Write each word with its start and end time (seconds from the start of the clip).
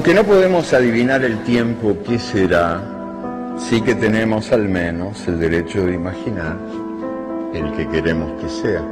Aunque 0.00 0.14
no 0.14 0.24
podemos 0.24 0.72
adivinar 0.72 1.22
el 1.24 1.44
tiempo 1.44 1.94
que 2.06 2.18
será, 2.18 2.80
sí 3.58 3.82
que 3.82 3.94
tenemos 3.94 4.50
al 4.50 4.66
menos 4.66 5.28
el 5.28 5.38
derecho 5.38 5.84
de 5.84 5.92
imaginar 5.92 6.56
el 7.52 7.70
que 7.72 7.86
queremos 7.86 8.32
que 8.40 8.48
sea. 8.48 8.82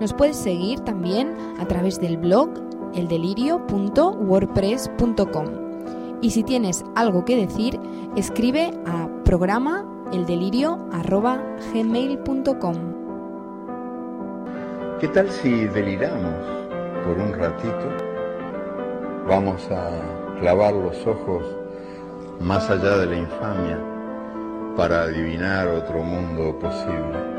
Nos 0.00 0.12
puedes 0.14 0.36
seguir 0.36 0.80
también 0.80 1.36
a 1.60 1.68
través 1.68 2.00
del 2.00 2.16
blog 2.16 2.50
eldelirio.wordpress.com. 2.94 5.46
Y 6.22 6.30
si 6.30 6.42
tienes 6.42 6.84
algo 6.96 7.24
que 7.24 7.36
decir, 7.36 7.78
escribe 8.16 8.72
a 8.84 9.08
programa 9.24 9.86
eldelirio.gmail.com. 10.12 12.76
¿Qué 14.98 15.06
tal 15.06 15.30
si 15.30 15.66
deliramos 15.66 16.34
por 17.04 17.16
un 17.16 17.32
ratito? 17.32 17.86
Vamos 19.28 19.70
a 19.70 19.92
clavar 20.40 20.74
los 20.74 21.06
ojos 21.06 21.44
más 22.40 22.68
allá 22.68 22.96
de 22.96 23.06
la 23.06 23.18
infamia 23.18 23.89
para 24.80 25.02
adivinar 25.02 25.68
otro 25.68 26.02
mundo 26.02 26.58
posible. 26.58 27.29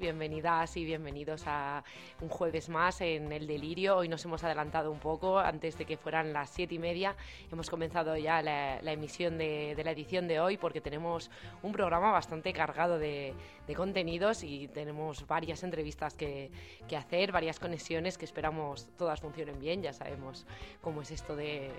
Bienvenidas 0.00 0.76
y 0.76 0.84
bienvenidos 0.84 1.44
a 1.46 1.84
un 2.20 2.28
jueves 2.28 2.68
más 2.68 3.00
en 3.00 3.30
El 3.30 3.46
Delirio. 3.46 3.98
Hoy 3.98 4.08
nos 4.08 4.24
hemos 4.24 4.42
adelantado 4.42 4.90
un 4.90 4.98
poco, 4.98 5.38
antes 5.38 5.78
de 5.78 5.84
que 5.84 5.96
fueran 5.96 6.32
las 6.32 6.50
siete 6.50 6.74
y 6.74 6.78
media. 6.80 7.14
Hemos 7.52 7.70
comenzado 7.70 8.16
ya 8.16 8.42
la, 8.42 8.92
emisión 8.92 9.38
de, 9.38 9.80
la 9.82 9.92
edición 9.92 10.26
de 10.26 10.40
hoy 10.40 10.56
porque 10.56 10.80
tenemos 10.80 11.30
un 11.62 11.72
programa 11.72 12.10
bastante 12.10 12.52
cargado 12.52 12.98
de, 12.98 13.32
contenidos 13.76 14.42
y 14.42 14.66
tenemos 14.68 15.24
varias 15.26 15.62
entrevistas 15.62 16.14
que, 16.14 16.50
hacer, 16.96 17.30
varias 17.30 17.60
conexiones 17.60 18.18
que 18.18 18.24
esperamos 18.24 18.88
todas 18.98 19.20
funcionen 19.20 19.60
bien. 19.60 19.82
Ya 19.82 19.92
sabemos 19.92 20.46
cómo 20.80 21.02
es 21.02 21.12
esto 21.12 21.36
de 21.36 21.70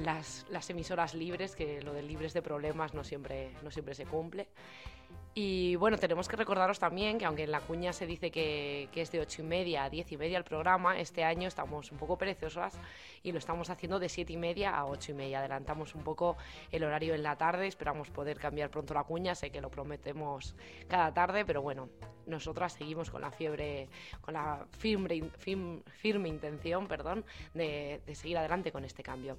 las, 0.00 0.46
las, 0.48 0.70
emisoras 0.70 1.14
libres, 1.14 1.54
que 1.54 1.82
lo 1.82 1.92
de 1.92 2.02
libres 2.02 2.32
de 2.32 2.40
problemas 2.40 2.94
no 2.94 3.04
siempre, 3.04 3.50
no 3.62 3.70
siempre 3.70 3.94
se 3.94 4.06
cumple. 4.06 4.48
Y 5.36 5.74
bueno, 5.74 5.98
tenemos 5.98 6.28
que 6.28 6.36
recordaros 6.36 6.78
también 6.78 7.18
que 7.18 7.24
aunque 7.24 7.42
en 7.42 7.50
la 7.50 7.58
cuña 7.58 7.92
se 7.92 8.06
dice 8.06 8.30
que, 8.30 8.88
es 8.94 9.10
de 9.10 9.18
ocho 9.18 9.42
y 9.42 9.44
media 9.44 9.82
a 9.82 9.90
diez 9.90 10.12
y 10.12 10.16
media 10.16 10.38
el 10.38 10.44
programa, 10.44 11.00
este 11.00 11.24
año 11.24 11.48
estamos 11.48 11.90
un 11.90 11.98
poco 11.98 12.16
perezosas 12.16 12.78
y 13.24 13.32
lo 13.32 13.38
estamos 13.38 13.68
haciendo 13.68 13.98
de 13.98 14.08
siete 14.08 14.32
y 14.32 14.36
media 14.36 14.76
a 14.76 14.86
ocho 14.86 15.10
y 15.10 15.14
media. 15.16 15.40
Adelantamos 15.40 15.96
un 15.96 16.04
poco 16.04 16.36
el 16.70 16.84
horario 16.84 17.16
en 17.16 17.24
la 17.24 17.36
tarde, 17.36 17.66
esperamos 17.66 18.10
poder 18.10 18.38
cambiar 18.38 18.70
pronto 18.70 18.94
la 18.94 19.02
cuña, 19.02 19.34
sé 19.34 19.50
que 19.50 19.60
lo 19.60 19.70
prometemos 19.70 20.54
cada 20.86 21.12
tarde, 21.12 21.44
pero 21.44 21.62
bueno, 21.62 21.88
nosotras 22.26 22.74
seguimos 22.74 23.10
con 23.10 23.22
la 23.22 23.32
fiebre, 23.32 23.88
con 24.20 24.34
la 24.34 24.64
firme, 24.78 25.30
firme, 25.38 26.28
intención, 26.28 26.86
perdón, 26.86 27.24
de, 27.54 28.00
de 28.06 28.14
seguir 28.14 28.38
adelante 28.38 28.70
con 28.70 28.84
este 28.84 29.02
cambio. 29.02 29.36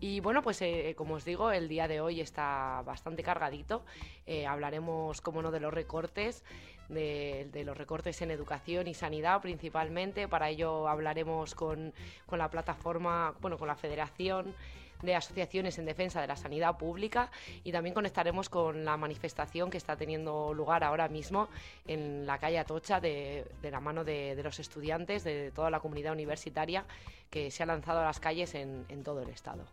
Y 0.00 0.20
bueno, 0.20 0.42
pues 0.42 0.62
eh, 0.62 0.94
como 0.96 1.14
os 1.14 1.24
digo, 1.24 1.50
el 1.50 1.68
día 1.68 1.88
de 1.88 2.00
hoy 2.00 2.20
está 2.20 2.82
bastante 2.84 3.22
cargadito. 3.22 3.84
Eh, 4.26 4.46
hablaremos, 4.46 5.20
como 5.28 5.42
no, 5.42 5.50
de 5.50 5.60
los 5.60 5.72
recortes, 5.72 6.42
de, 6.88 7.62
los 7.64 7.76
recortes 7.76 8.22
en 8.22 8.30
educación 8.30 8.86
y 8.88 8.94
sanidad 8.94 9.42
principalmente. 9.42 10.26
Para 10.26 10.48
ello 10.48 10.88
hablaremos 10.88 11.54
con, 11.54 11.92
con 12.26 12.38
la 12.38 12.50
plataforma, 12.50 13.34
bueno, 13.40 13.58
con 13.58 13.68
la 13.68 13.76
Federación 13.76 14.54
de 15.02 15.14
asociaciones 15.14 15.78
en 15.78 15.84
defensa 15.84 16.20
de 16.20 16.26
la 16.26 16.36
sanidad 16.36 16.76
pública 16.76 17.30
y 17.62 17.70
también 17.70 17.94
conectaremos 17.94 18.48
con 18.48 18.84
la 18.84 18.96
manifestación 18.96 19.70
que 19.70 19.76
está 19.76 19.96
teniendo 19.96 20.52
lugar 20.54 20.82
ahora 20.82 21.08
mismo 21.08 21.48
en 21.86 22.26
la 22.26 22.38
calle 22.38 22.58
Atocha 22.58 22.98
de, 22.98 23.46
la 23.62 23.80
mano 23.80 24.02
de, 24.02 24.40
los 24.42 24.58
estudiantes 24.58 25.24
de 25.24 25.52
toda 25.52 25.70
la 25.70 25.80
comunidad 25.80 26.14
universitaria 26.14 26.84
que 27.30 27.50
se 27.50 27.62
ha 27.62 27.66
lanzado 27.66 28.00
a 28.00 28.04
las 28.04 28.18
calles 28.18 28.54
en 28.54 29.04
todo 29.04 29.22
el 29.22 29.28
estado. 29.28 29.66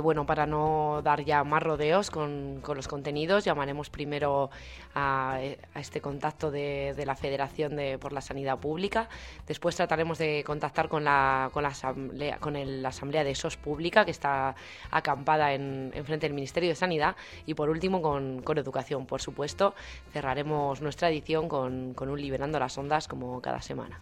Bueno, 0.00 0.26
para 0.26 0.46
no 0.46 1.00
dar 1.02 1.24
ya 1.24 1.44
más 1.44 1.62
rodeos 1.62 2.10
con, 2.10 2.62
los 2.74 2.88
contenidos, 2.88 3.44
llamaremos 3.44 3.90
primero 3.90 4.50
a, 4.94 5.40
este 5.74 6.00
contacto 6.00 6.50
de, 6.50 6.94
la 7.06 7.14
Federación 7.14 7.76
de, 7.76 7.98
por 7.98 8.12
la 8.12 8.20
Sanidad 8.20 8.58
Pública. 8.58 9.08
Después 9.46 9.76
trataremos 9.76 10.18
de 10.18 10.44
contactar 10.44 10.88
con 10.88 11.04
la, 11.04 11.50
con 11.52 11.62
la, 11.62 11.70
asamblea, 11.70 12.38
con 12.38 12.54
la 12.82 12.88
Asamblea 12.88 13.24
de 13.24 13.34
SOS 13.34 13.56
Pública, 13.56 14.04
que 14.04 14.10
está 14.10 14.54
acampada 14.90 15.52
en, 15.52 15.92
frente 16.04 16.26
del 16.26 16.34
Ministerio 16.34 16.68
de 16.68 16.74
Sanidad. 16.74 17.16
Y 17.46 17.54
por 17.54 17.70
último, 17.70 18.02
con, 18.02 18.42
con 18.42 18.58
Educación. 18.58 19.06
Por 19.06 19.20
supuesto, 19.20 19.74
cerraremos 20.12 20.80
nuestra 20.80 21.08
edición 21.10 21.48
con, 21.48 21.94
con 21.94 22.08
un 22.08 22.20
Liberando 22.20 22.58
las 22.58 22.76
Ondas 22.76 23.08
como 23.08 23.40
cada 23.40 23.62
semana. 23.62 24.00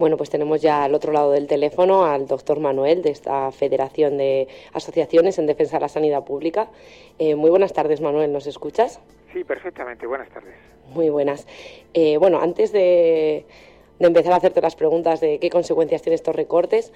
Bueno, 0.00 0.16
pues 0.16 0.30
tenemos 0.30 0.62
ya 0.62 0.84
al 0.84 0.94
otro 0.94 1.12
lado 1.12 1.32
del 1.32 1.46
teléfono 1.46 2.06
al 2.06 2.26
doctor 2.26 2.58
Manuel 2.58 3.02
de 3.02 3.10
esta 3.10 3.52
Federación 3.52 4.16
de 4.16 4.48
Asociaciones 4.72 5.38
en 5.38 5.44
Defensa 5.44 5.76
de 5.76 5.82
la 5.82 5.90
Sanidad 5.90 6.24
Pública. 6.24 6.70
Eh, 7.18 7.34
muy 7.34 7.50
buenas 7.50 7.74
tardes, 7.74 8.00
Manuel, 8.00 8.32
¿nos 8.32 8.46
escuchas? 8.46 8.98
Sí, 9.30 9.44
perfectamente, 9.44 10.06
buenas 10.06 10.30
tardes. 10.30 10.54
Muy 10.94 11.10
buenas. 11.10 11.46
Eh, 11.92 12.16
bueno, 12.16 12.40
antes 12.40 12.72
de, 12.72 13.44
empezar 13.98 14.32
a 14.32 14.36
hacerte 14.36 14.62
las 14.62 14.74
preguntas 14.74 15.20
de 15.20 15.38
qué 15.38 15.50
consecuencias 15.50 16.00
tienen 16.00 16.14
estos 16.14 16.34
recortes, 16.34 16.94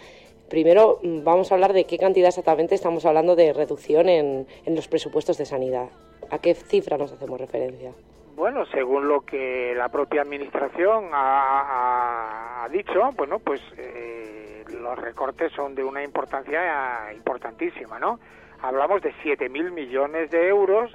primero 0.49 0.99
mm, 1.03 1.25
vamos 1.25 1.53
a 1.53 1.57
hablar 1.57 1.75
de 1.75 1.85
qué 1.85 1.99
cantidad 1.99 2.29
exactamente 2.29 2.75
estamos 2.75 3.05
hablando 3.05 3.37
de 3.37 3.53
reducción 3.53 4.09
en, 4.09 4.47
en 4.65 4.75
los 4.75 4.89
presupuestos 4.89 5.37
de 5.37 5.45
sanidad. 5.45 5.91
¿A 6.31 6.39
qué 6.39 6.55
cifra 6.55 6.97
nos 6.97 7.13
hacemos 7.13 7.39
referencia? 7.39 7.93
Bueno, 8.35 8.67
según 8.67 9.07
lo 9.07 9.21
que 9.21 9.75
la 9.77 9.89
propia 9.91 10.23
administración 10.23 11.11
ha, 11.13 12.67
dicho, 12.73 13.13
bueno, 13.17 13.39
pues 13.39 13.61
eh, 13.77 14.65
los 14.81 14.99
recortes 14.99 15.53
son 15.53 15.77
de 15.77 15.85
una 15.85 16.03
importancia 16.03 17.13
importantísima, 17.15 18.01
¿no? 18.01 18.19
Hablamos 18.61 19.03
de 19.03 19.13
7.000 19.23 19.71
millones 19.71 20.33
de 20.33 20.49
euros 20.49 20.91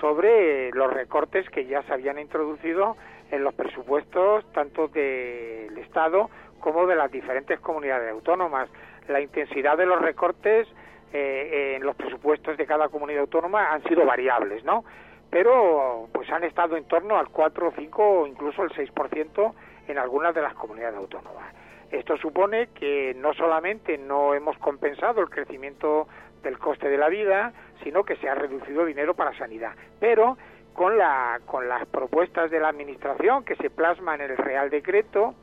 sobre 0.00 0.70
los 0.72 0.92
recortes 0.92 1.48
que 1.48 1.64
ya 1.64 1.82
se 1.84 1.94
habían 1.94 2.18
introducido 2.18 2.96
en 3.30 3.42
los 3.42 3.54
presupuestos 3.54 4.44
tanto 4.52 4.88
del 4.88 5.78
Estado 5.78 6.28
como 6.60 6.86
de 6.86 6.96
las 6.96 7.10
diferentes 7.10 7.58
comunidades 7.60 8.10
autónomas. 8.12 8.68
La 9.08 9.22
intensidad 9.22 9.78
de 9.78 9.86
los 9.86 10.02
recortes 10.02 10.68
eh, 11.14 11.74
en 11.76 11.86
los 11.86 11.96
presupuestos 11.96 12.58
de 12.58 12.66
cada 12.66 12.90
comunidad 12.90 13.22
autónoma 13.22 13.72
han 13.72 13.82
sido 13.84 14.04
variables, 14.04 14.62
¿no? 14.64 14.84
Pero 15.32 16.08
pues 16.12 16.30
han 16.30 16.44
estado 16.44 16.76
en 16.76 16.84
torno 16.84 17.16
al 17.16 17.30
4, 17.30 17.72
5 17.74 18.02
o 18.02 18.26
incluso 18.26 18.64
el 18.64 18.70
6% 18.72 19.54
en 19.88 19.98
algunas 19.98 20.34
de 20.34 20.42
las 20.42 20.52
comunidades 20.52 20.94
autónomas. 20.98 21.54
Esto 21.90 22.18
supone 22.18 22.68
que 22.74 23.14
no 23.16 23.32
solamente 23.32 23.96
no 23.96 24.34
hemos 24.34 24.58
compensado 24.58 25.22
el 25.22 25.30
crecimiento 25.30 26.06
del 26.42 26.58
coste 26.58 26.90
de 26.90 26.98
la 26.98 27.08
vida, 27.08 27.54
sino 27.82 28.04
que 28.04 28.16
se 28.16 28.28
ha 28.28 28.34
reducido 28.34 28.84
dinero 28.84 29.14
para 29.14 29.36
sanidad. 29.38 29.72
Pero 29.98 30.36
con, 30.74 30.98
la, 30.98 31.40
con 31.46 31.66
las 31.66 31.86
propuestas 31.86 32.50
de 32.50 32.60
la 32.60 32.68
Administración 32.68 33.42
que 33.42 33.56
se 33.56 33.70
plasman 33.70 34.20
en 34.20 34.32
el 34.32 34.36
Real 34.36 34.68
Decreto 34.68 35.34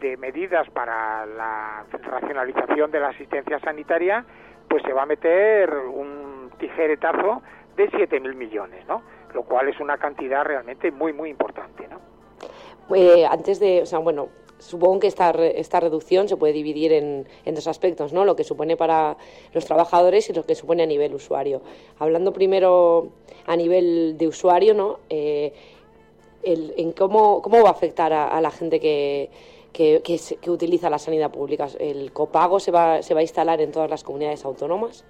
de 0.00 0.16
medidas 0.16 0.68
para 0.70 1.26
la 1.26 1.84
racionalización 1.92 2.90
de 2.90 2.98
la 2.98 3.10
asistencia 3.10 3.60
sanitaria, 3.60 4.24
pues 4.68 4.82
se 4.82 4.92
va 4.92 5.02
a 5.02 5.06
meter 5.06 5.72
un 5.72 6.50
tijeretazo 6.58 7.40
de 7.76 7.88
7.000 7.88 8.34
millones, 8.34 8.84
¿no? 8.88 9.11
Lo 9.34 9.44
cual 9.44 9.68
es 9.68 9.80
una 9.80 9.98
cantidad 9.98 10.44
realmente 10.44 10.90
muy, 10.90 11.12
muy 11.12 11.30
importante, 11.30 11.88
¿no? 11.88 12.12
Eh, 12.94 13.24
antes 13.24 13.60
de, 13.60 13.82
o 13.82 13.86
sea, 13.86 13.98
bueno, 14.00 14.28
supongo 14.58 15.00
que 15.00 15.06
esta, 15.06 15.30
esta 15.30 15.80
reducción 15.80 16.28
se 16.28 16.36
puede 16.36 16.52
dividir 16.52 16.92
en, 16.92 17.26
en, 17.44 17.54
dos 17.54 17.66
aspectos, 17.66 18.12
¿no? 18.12 18.24
Lo 18.24 18.36
que 18.36 18.44
supone 18.44 18.76
para 18.76 19.16
los 19.52 19.64
trabajadores 19.64 20.28
y 20.30 20.32
lo 20.32 20.44
que 20.44 20.54
supone 20.54 20.82
a 20.82 20.86
nivel 20.86 21.14
usuario. 21.14 21.62
Hablando 21.98 22.32
primero 22.32 23.08
a 23.46 23.56
nivel 23.56 24.16
de 24.18 24.28
usuario, 24.28 24.74
¿no? 24.74 25.00
Eh, 25.10 25.52
el, 26.42 26.74
en 26.76 26.92
cómo, 26.92 27.42
cómo 27.42 27.62
va 27.62 27.68
a 27.68 27.72
afectar 27.72 28.12
a, 28.12 28.40
la 28.40 28.50
gente 28.50 28.80
que, 28.80 29.30
que, 29.72 30.02
que, 30.02 30.50
utiliza 30.50 30.90
la 30.90 30.98
sanidad 30.98 31.30
pública. 31.30 31.68
¿El 31.78 32.12
copago 32.12 32.60
se 32.60 32.70
va, 32.70 33.02
se 33.02 33.14
va 33.14 33.20
a 33.20 33.22
instalar 33.22 33.60
en 33.60 33.70
todas 33.70 33.88
las 33.88 34.02
comunidades 34.02 34.44
autónomas? 34.44 35.04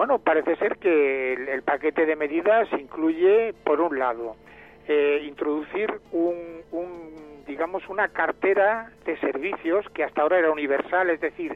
Bueno, 0.00 0.18
parece 0.18 0.56
ser 0.56 0.78
que 0.78 1.34
el, 1.34 1.60
paquete 1.60 2.06
de 2.06 2.16
medidas 2.16 2.66
incluye, 2.72 3.52
por 3.64 3.82
un 3.82 3.98
lado, 3.98 4.34
eh, 4.88 5.20
introducir 5.28 5.92
un, 6.12 7.44
digamos, 7.46 7.86
una 7.86 8.08
cartera 8.08 8.92
de 9.04 9.18
servicios 9.18 9.84
que 9.90 10.02
hasta 10.02 10.22
ahora 10.22 10.38
era 10.38 10.50
universal, 10.50 11.10
es 11.10 11.20
decir, 11.20 11.54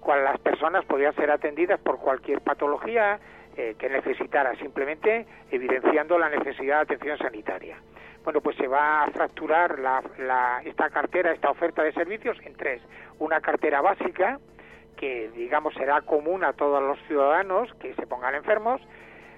cual 0.00 0.24
las 0.24 0.40
personas 0.40 0.86
podían 0.86 1.14
ser 1.16 1.30
atendidas 1.30 1.78
por 1.80 1.98
cualquier 1.98 2.40
patología 2.40 3.20
eh, 3.58 3.74
que 3.78 3.90
necesitara, 3.90 4.54
simplemente 4.56 5.26
evidenciando 5.50 6.18
la 6.18 6.30
necesidad 6.30 6.76
de 6.76 6.94
atención 6.94 7.18
sanitaria. 7.18 7.76
Bueno, 8.24 8.40
pues 8.40 8.56
se 8.56 8.68
va 8.68 9.02
a 9.02 9.10
fracturar 9.10 9.76
esta 10.64 10.88
cartera, 10.88 11.32
esta 11.32 11.50
oferta 11.50 11.82
de 11.82 11.92
servicios 11.92 12.38
en 12.42 12.54
tres. 12.54 12.80
Una 13.18 13.42
cartera 13.42 13.82
básica, 13.82 14.38
que 15.02 15.32
digamos 15.34 15.74
será 15.74 16.00
común 16.02 16.44
a 16.44 16.52
todos 16.52 16.80
los 16.80 16.96
ciudadanos 17.08 17.74
que 17.80 17.92
se 17.94 18.06
pongan 18.06 18.36
enfermos. 18.36 18.80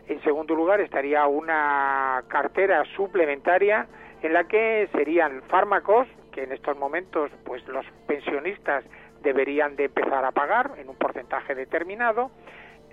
En 0.08 0.22
segundo 0.22 0.54
lugar 0.54 0.82
estaría 0.82 1.26
una 1.26 2.22
cartera 2.28 2.84
suplementaria 2.94 3.86
en 4.20 4.34
la 4.34 4.44
que 4.44 4.90
serían 4.92 5.40
fármacos 5.48 6.06
que 6.32 6.42
en 6.42 6.52
estos 6.52 6.76
momentos 6.76 7.30
pues 7.46 7.66
los 7.66 7.86
pensionistas 8.06 8.84
deberían 9.22 9.74
de 9.74 9.86
empezar 9.86 10.22
a 10.26 10.32
pagar 10.32 10.72
en 10.76 10.90
un 10.90 10.96
porcentaje 10.96 11.54
determinado. 11.54 12.30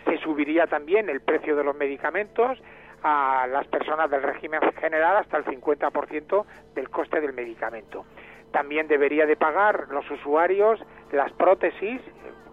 Se 0.06 0.18
subiría 0.19 0.65
también 0.68 1.09
el 1.09 1.19
precio 1.19 1.57
de 1.57 1.65
los 1.65 1.75
medicamentos 1.75 2.57
a 3.03 3.47
las 3.51 3.68
personas 3.68 4.09
del 4.09 4.23
régimen 4.23 4.62
general 4.79 5.18
hasta 5.18 5.35
el 5.35 5.44
50% 5.44 6.45
del 6.73 6.89
coste 6.89 7.19
del 7.19 7.33
medicamento. 7.33 8.06
También 8.53 8.88
debería 8.88 9.25
de 9.25 9.35
pagar 9.35 9.88
los 9.89 10.09
usuarios 10.09 10.79
las 11.11 11.33
prótesis 11.33 11.99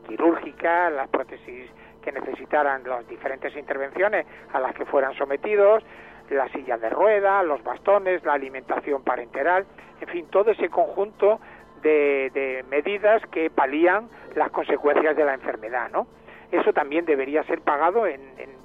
quirúrgica, 0.09 0.91
las 0.91 1.09
prótesis 1.09 1.71
que 2.03 2.11
necesitaran 2.11 2.83
las 2.85 3.07
diferentes 3.07 3.55
intervenciones 3.57 4.27
a 4.53 4.59
las 4.59 4.75
que 4.75 4.85
fueran 4.87 5.15
sometidos, 5.15 5.85
las 6.31 6.51
sillas 6.53 6.81
de 6.81 6.91
rueda, 6.91 7.43
los 7.43 7.63
bastones, 7.63 8.25
la 8.25 8.33
alimentación 8.33 9.03
parenteral, 9.03 9.67
en 10.01 10.09
fin, 10.09 10.27
todo 10.31 10.51
ese 10.51 10.69
conjunto 10.69 11.41
de, 11.83 12.65
medidas 12.71 13.23
que 13.31 13.51
palían 13.51 14.09
las 14.35 14.51
consecuencias 14.51 15.17
de 15.17 15.25
la 15.25 15.35
enfermedad, 15.35 15.91
¿no? 15.91 16.07
Eso 16.51 16.73
también 16.73 17.05
debería 17.05 17.43
ser 17.45 17.61
pagado 17.61 18.05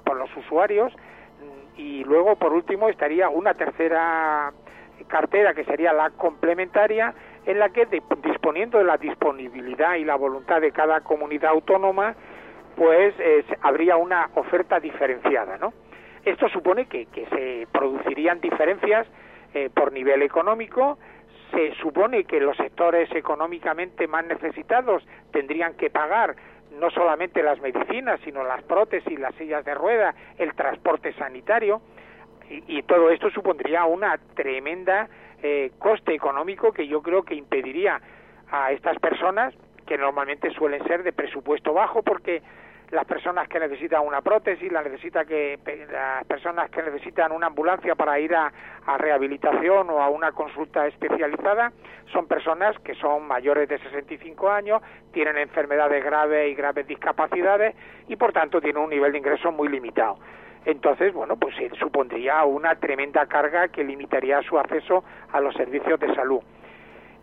por 0.04 0.16
los 0.16 0.34
usuarios 0.36 0.92
y 1.76 2.04
luego, 2.04 2.36
por 2.36 2.52
último, 2.52 2.88
estaría 2.88 3.28
una 3.28 3.54
tercera 3.54 4.52
cartera 5.08 5.54
que 5.54 5.64
sería 5.64 5.92
la 5.92 6.10
complementaria 6.10 7.14
en 7.46 7.58
la 7.58 7.68
que 7.70 7.86
disponiendo 8.22 8.78
de 8.78 8.84
la 8.84 8.96
disponibilidad 8.96 9.96
y 9.96 10.04
la 10.04 10.16
voluntad 10.16 10.60
de 10.60 10.72
cada 10.72 11.00
comunidad 11.00 11.50
autónoma, 11.50 12.14
pues 12.76 13.14
habría 13.60 13.96
una 13.96 14.30
oferta 14.34 14.80
diferenciada, 14.80 15.58
¿no? 15.58 15.72
Esto 16.24 16.48
supone 16.48 16.86
que, 16.86 17.06
se 17.12 17.68
producirían 17.70 18.40
diferencias 18.40 19.06
eh, 19.52 19.68
por 19.74 19.92
nivel 19.92 20.22
económico, 20.22 20.98
se 21.52 21.74
supone 21.74 22.24
que 22.24 22.40
los 22.40 22.56
sectores 22.56 23.10
económicamente 23.14 24.08
más 24.08 24.24
necesitados 24.24 25.06
tendrían 25.30 25.74
que 25.74 25.90
pagar 25.90 26.34
no 26.80 26.90
solamente 26.90 27.42
las 27.42 27.60
medicinas, 27.60 28.20
sino 28.24 28.42
las 28.42 28.62
prótesis, 28.62 29.18
las 29.20 29.34
sillas 29.36 29.64
de 29.64 29.74
rueda, 29.74 30.14
el 30.38 30.54
transporte 30.54 31.12
sanitario, 31.12 31.82
y 32.48 32.82
todo 32.82 33.10
esto 33.10 33.30
supondría 33.30 33.84
una 33.84 34.18
tremenda 34.34 35.08
eh, 35.46 35.72
coste 35.78 36.14
económico 36.14 36.72
que 36.72 36.86
yo 36.86 37.02
creo 37.02 37.22
que 37.22 37.34
impediría 37.34 38.00
a 38.50 38.72
estas 38.72 38.98
personas, 38.98 39.52
que 39.86 39.98
normalmente 39.98 40.50
suelen 40.52 40.82
ser 40.86 41.02
de 41.02 41.12
presupuesto 41.12 41.74
bajo, 41.74 42.02
porque 42.02 42.42
las 42.90 43.04
personas 43.04 43.46
que 43.48 43.60
necesitan 43.60 44.06
una 44.06 44.22
prótesis, 44.22 44.72
la 44.72 44.82
necesita 44.82 45.26
que, 45.26 45.58
las 45.92 46.24
personas 46.24 46.70
que 46.70 46.82
necesitan 46.82 47.30
una 47.30 47.48
ambulancia 47.48 47.94
para 47.94 48.18
ir 48.18 48.34
a, 48.34 48.50
a, 48.86 48.96
rehabilitación 48.96 49.90
o 49.90 50.00
a 50.00 50.08
una 50.08 50.32
consulta 50.32 50.86
especializada, 50.86 51.72
son 52.10 52.26
personas 52.26 52.78
que 52.78 52.94
son 52.94 53.26
mayores 53.26 53.68
de 53.68 53.78
65 53.80 54.48
años, 54.48 54.80
tienen 55.12 55.36
enfermedades 55.36 56.02
graves 56.02 56.50
y 56.50 56.54
graves 56.54 56.86
discapacidades 56.86 57.76
y 58.08 58.16
por 58.16 58.32
tanto 58.32 58.62
tienen 58.62 58.82
un 58.82 58.88
nivel 58.88 59.12
de 59.12 59.18
ingreso 59.18 59.52
muy 59.52 59.68
limitado 59.68 60.16
entonces, 60.64 61.12
bueno, 61.12 61.36
pues 61.36 61.54
supondría 61.78 62.44
una 62.44 62.74
tremenda 62.76 63.26
carga 63.26 63.68
que 63.68 63.84
limitaría 63.84 64.42
su 64.42 64.58
acceso 64.58 65.04
a 65.32 65.40
los 65.40 65.54
servicios 65.54 66.00
de 66.00 66.14
salud. 66.14 66.40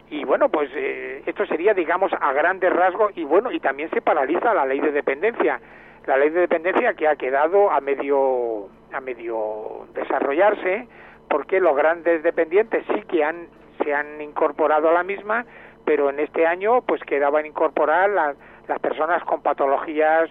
Y 0.10 0.26
bueno, 0.26 0.50
pues 0.50 0.70
eh, 0.76 1.24
esto 1.26 1.46
sería, 1.46 1.74
digamos, 1.74 2.12
a 2.20 2.34
grandes 2.34 2.72
rasgos 2.72 3.14
y 3.16 3.24
bueno, 3.24 3.52
y 3.52 3.60
también 3.60 3.90
se 3.92 4.02
paraliza 4.02 4.54
la 4.54 4.66
ley 4.66 4.80
de 4.80 4.92
dependencia. 4.92 5.60
La 6.06 6.18
ley 6.18 6.30
de 6.30 6.42
dependencia 6.42 6.94
que 6.96 7.08
ha 7.08 7.16
quedado 7.16 7.72
a 7.72 7.80
medio, 7.80 8.68
a 8.92 9.00
medio 9.00 9.88
desarrollarse 9.94 10.88
porque 11.30 11.62
los 11.62 11.76
grandes 11.76 12.24
dependientes 12.24 12.84
sí 12.94 13.04
que 13.04 13.24
han, 13.24 13.48
se 13.84 13.94
han 13.94 14.20
incorporado 14.22 14.90
a 14.90 14.94
la 14.94 15.04
misma, 15.04 15.46
pero 15.86 16.10
en 16.10 16.20
este 16.20 16.46
año 16.46 16.82
pues 16.82 17.02
quedaban 17.04 17.46
incorporar 17.46 18.10
las 18.10 18.80
personas 18.82 19.24
con 19.24 19.42
patologías 19.42 20.30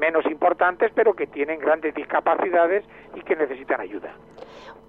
menos 0.00 0.24
importantes, 0.26 0.90
pero 0.94 1.14
que 1.14 1.26
tienen 1.26 1.60
grandes 1.60 1.94
discapacidades 1.94 2.84
y 3.14 3.20
que 3.20 3.36
necesitan 3.36 3.80
ayuda. 3.80 4.12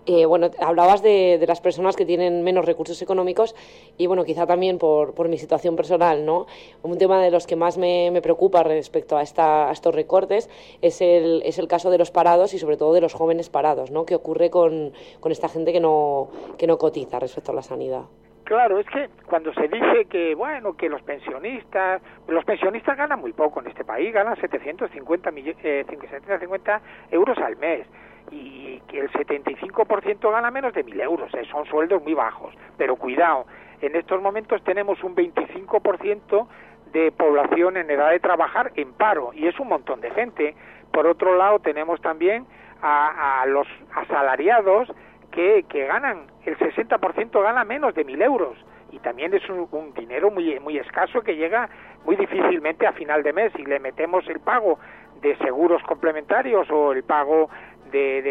Eh, 0.07 0.25
bueno, 0.25 0.49
hablabas 0.59 1.03
de, 1.03 1.43
las 1.47 1.61
personas 1.61 1.95
que 1.95 2.07
tienen 2.07 2.43
menos 2.43 2.65
recursos 2.65 2.99
económicos 3.03 3.55
y, 3.97 4.07
bueno, 4.07 4.23
quizá 4.23 4.47
también 4.47 4.79
por, 4.79 5.13
por 5.13 5.29
mi 5.29 5.37
situación 5.37 5.75
personal, 5.75 6.25
¿no? 6.25 6.47
Un 6.81 6.97
tema 6.97 7.21
de 7.21 7.29
los 7.29 7.45
que 7.45 7.55
más 7.55 7.77
me, 7.77 8.09
me 8.09 8.21
preocupa 8.21 8.63
respecto 8.63 9.15
a, 9.15 9.21
esta, 9.21 9.69
a, 9.69 9.71
estos 9.71 9.93
recortes 9.93 10.49
es 10.81 11.01
el, 11.01 11.43
es 11.45 11.59
el 11.59 11.67
caso 11.67 11.91
de 11.91 11.99
los 11.99 12.09
parados 12.09 12.55
y, 12.55 12.57
sobre 12.57 12.77
todo, 12.77 12.93
de 12.93 13.01
los 13.01 13.13
jóvenes 13.13 13.49
parados, 13.49 13.91
¿no? 13.91 14.05
¿Qué 14.05 14.15
ocurre 14.15 14.49
con, 14.49 14.91
con 15.19 15.31
esta 15.31 15.49
gente 15.49 15.71
que 15.71 15.79
no, 15.79 16.29
que 16.57 16.65
no 16.65 16.79
cotiza 16.79 17.19
respecto 17.19 17.51
a 17.51 17.55
la 17.55 17.61
sanidad? 17.61 18.05
Claro, 18.43 18.79
es 18.79 18.87
que 18.87 19.09
cuando 19.27 19.53
se 19.53 19.67
dice 19.67 20.05
que, 20.09 20.35
bueno, 20.35 20.75
que 20.75 20.89
los 20.89 21.01
pensionistas, 21.03 22.01
los 22.27 22.43
pensionistas 22.43 22.97
ganan 22.97 23.19
muy 23.19 23.33
poco 23.33 23.61
en 23.61 23.67
este 23.67 23.85
país, 23.85 24.13
ganan 24.13 24.35
750, 24.35 25.29
eh, 25.63 25.85
750 25.87 26.81
euros 27.11 27.37
al 27.37 27.55
mes 27.57 27.87
y 28.31 28.79
que 28.87 28.99
el 28.99 29.11
75% 29.11 30.31
gana 30.31 30.51
menos 30.51 30.73
de 30.73 30.85
1.000 30.85 31.01
euros, 31.01 31.33
eh, 31.33 31.43
son 31.51 31.65
sueldos 31.65 32.03
muy 32.03 32.13
bajos. 32.13 32.53
Pero 32.77 32.95
cuidado, 32.95 33.45
en 33.81 33.95
estos 33.95 34.21
momentos 34.21 34.63
tenemos 34.63 35.03
un 35.03 35.15
25% 35.15 36.47
de 36.91 37.11
población 37.11 37.77
en 37.77 37.89
edad 37.89 38.09
de 38.11 38.19
trabajar 38.19 38.71
en 38.75 38.93
paro 38.93 39.31
y 39.33 39.47
es 39.47 39.59
un 39.59 39.69
montón 39.69 40.01
de 40.01 40.11
gente. 40.11 40.55
Por 40.91 41.07
otro 41.07 41.35
lado, 41.35 41.59
tenemos 41.59 42.01
también 42.01 42.45
a, 42.81 43.41
a 43.41 43.45
los 43.45 43.67
asalariados 43.95 44.91
que, 45.31 45.63
que 45.69 45.85
ganan, 45.85 46.27
el 46.45 46.57
60% 46.57 47.41
gana 47.41 47.63
menos 47.63 47.95
de 47.95 48.05
1.000 48.05 48.23
euros 48.23 48.57
y 48.91 48.99
también 48.99 49.33
es 49.33 49.47
un, 49.49 49.93
dinero 49.95 50.31
muy, 50.31 50.59
muy 50.59 50.77
escaso 50.77 51.21
que 51.21 51.35
llega 51.35 51.69
muy 52.05 52.15
difícilmente 52.15 52.85
a 52.85 52.93
final 52.93 53.23
de 53.23 53.33
mes 53.33 53.51
y 53.57 53.65
le 53.65 53.79
metemos 53.79 54.27
el 54.27 54.39
pago 54.39 54.79
de 55.21 55.35
seguros 55.37 55.81
complementarios 55.83 56.69
o 56.69 56.91
el 56.91 57.03
pago 57.03 57.49
de, 57.91 58.21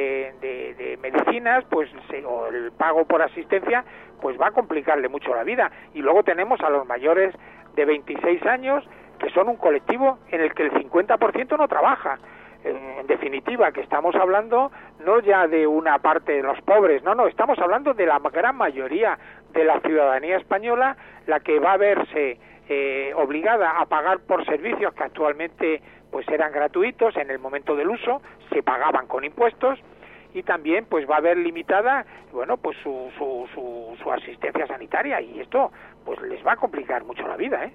de, 0.41 0.75
de, 0.75 0.97
medicinas, 0.99 1.65
pues 1.71 1.91
o 2.27 2.47
el 2.49 2.73
pago 2.73 3.05
por 3.05 3.23
asistencia, 3.23 3.85
pues 4.21 4.41
va 4.41 4.49
a 4.49 4.53
complicarle 4.53 5.09
mucho 5.09 5.35
la 5.35 5.45
vida. 5.45 5.71
Y 5.95 6.01
luego 6.01 6.23
tenemos 6.23 6.61
a 6.61 6.71
los 6.71 6.87
mayores 6.87 7.35
de 7.75 7.85
26 7.85 8.45
años, 8.47 8.85
que 9.19 9.31
son 9.31 9.49
un 9.49 9.57
colectivo 9.57 10.19
en 10.31 10.41
el 10.41 10.55
que 10.55 10.65
el 10.65 10.73
50% 10.73 11.59
no 11.59 11.69
trabaja. 11.69 12.19
En 12.65 13.07
definitiva, 13.07 13.73
que 13.73 13.81
estamos 13.81 14.15
hablando 14.15 14.71
no 15.05 15.21
ya 15.21 15.47
de 15.47 15.67
una 15.67 15.99
parte 15.99 16.33
de 16.33 16.43
los 16.43 16.61
pobres, 16.63 17.03
no, 17.03 17.15
no, 17.15 17.27
estamos 17.27 17.59
hablando 17.59 17.95
de 17.95 18.07
la 18.07 18.19
gran 18.19 18.57
mayoría 18.57 19.19
de 19.53 19.65
la 19.65 19.81
ciudadanía 19.81 20.37
española, 20.37 20.97
la 21.27 21.41
que 21.41 21.59
va 21.59 21.73
a 21.73 21.77
verse 21.77 22.39
eh, 22.69 23.13
obligada 23.17 23.81
a 23.81 23.87
pagar 23.87 24.21
por 24.21 24.45
servicios 24.45 24.95
que 24.95 25.03
actualmente 25.03 25.83
pues 26.11 26.29
eran 26.29 26.53
gratuitos 26.53 27.17
en 27.17 27.31
el 27.31 27.39
momento 27.39 27.77
del 27.77 27.89
uso, 27.89 28.23
se 28.53 28.63
pagaban 28.63 29.07
con 29.07 29.25
impuestos 29.25 29.79
y 30.35 30.43
también 30.43 30.87
pues 30.87 31.09
va 31.09 31.17
a 31.17 31.19
haber 31.19 31.37
limitada 31.37 32.05
bueno 32.33 32.57
pues 32.57 32.77
su, 32.83 33.11
su, 33.19 33.49
su, 33.55 33.97
su 34.01 34.13
asistencia 34.13 34.67
sanitaria 34.67 35.21
y 35.21 35.41
esto 35.41 35.73
pues 36.05 36.21
les 36.23 36.45
va 36.45 36.53
a 36.53 36.57
complicar 36.57 37.05
mucho 37.05 37.27
la 37.27 37.37
vida 37.37 37.65
¿eh? 37.65 37.73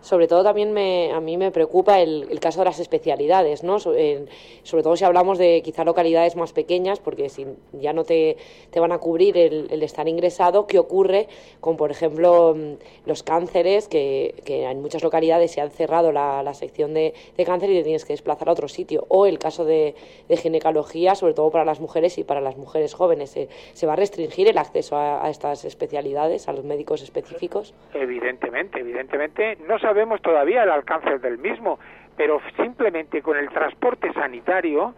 sobre 0.00 0.28
todo 0.28 0.42
también 0.42 0.72
me, 0.72 1.12
a 1.12 1.20
mí 1.20 1.36
me 1.36 1.50
preocupa 1.50 2.00
el, 2.00 2.26
el 2.30 2.40
caso 2.40 2.60
de 2.60 2.64
las 2.66 2.80
especialidades, 2.80 3.62
¿no? 3.62 3.78
sobre 3.78 4.82
todo 4.82 4.96
si 4.96 5.04
hablamos 5.04 5.38
de 5.38 5.62
quizá 5.62 5.84
localidades 5.84 6.36
más 6.36 6.52
pequeñas, 6.52 7.00
porque 7.00 7.28
si 7.28 7.46
ya 7.72 7.92
no 7.92 8.04
te, 8.04 8.36
te 8.70 8.80
van 8.80 8.92
a 8.92 8.98
cubrir 8.98 9.36
el, 9.36 9.82
estar 9.82 10.08
ingresado, 10.08 10.66
¿qué 10.66 10.78
ocurre 10.78 11.28
con, 11.60 11.76
por 11.76 11.90
ejemplo, 11.90 12.54
mm, 12.56 13.08
los 13.08 13.22
cánceres, 13.22 13.88
que, 13.88 14.34
que 14.44 14.64
en 14.64 14.80
muchas 14.80 15.02
localidades 15.02 15.52
se 15.52 15.60
han 15.60 15.70
cerrado 15.70 16.12
la, 16.12 16.42
la 16.42 16.54
sección 16.54 16.94
de, 16.94 17.14
de, 17.36 17.44
cáncer 17.44 17.70
y 17.70 17.74
te 17.78 17.82
tienes 17.82 18.04
que 18.04 18.12
desplazar 18.12 18.48
a 18.48 18.52
otro 18.52 18.68
sitio? 18.68 19.04
O 19.08 19.26
el 19.26 19.38
caso 19.38 19.64
de, 19.64 19.94
de 20.28 20.36
ginecología, 20.36 21.14
sobre 21.14 21.34
todo 21.34 21.50
para 21.50 21.64
las 21.64 21.80
mujeres 21.80 22.16
y 22.18 22.24
para 22.24 22.40
las 22.40 22.56
mujeres 22.56 22.94
jóvenes. 22.94 23.30
¿Se, 23.30 23.48
se 23.72 23.86
va 23.86 23.94
a 23.94 23.96
restringir 23.96 24.48
el 24.48 24.58
acceso 24.58 24.96
a 24.96 25.28
estas 25.28 25.64
especialidades, 25.64 26.48
a 26.48 26.52
los 26.52 26.64
médicos 26.64 27.02
específicos? 27.02 27.69
Evidentemente, 27.92 28.80
evidentemente. 28.80 29.58
No 29.66 29.78
sabemos 29.78 30.22
todavía 30.22 30.62
el 30.62 30.70
alcance 30.70 31.18
del 31.18 31.38
mismo, 31.38 31.78
pero 32.16 32.40
simplemente 32.56 33.22
con 33.22 33.36
el 33.36 33.48
transporte 33.48 34.12
sanitario 34.12 34.94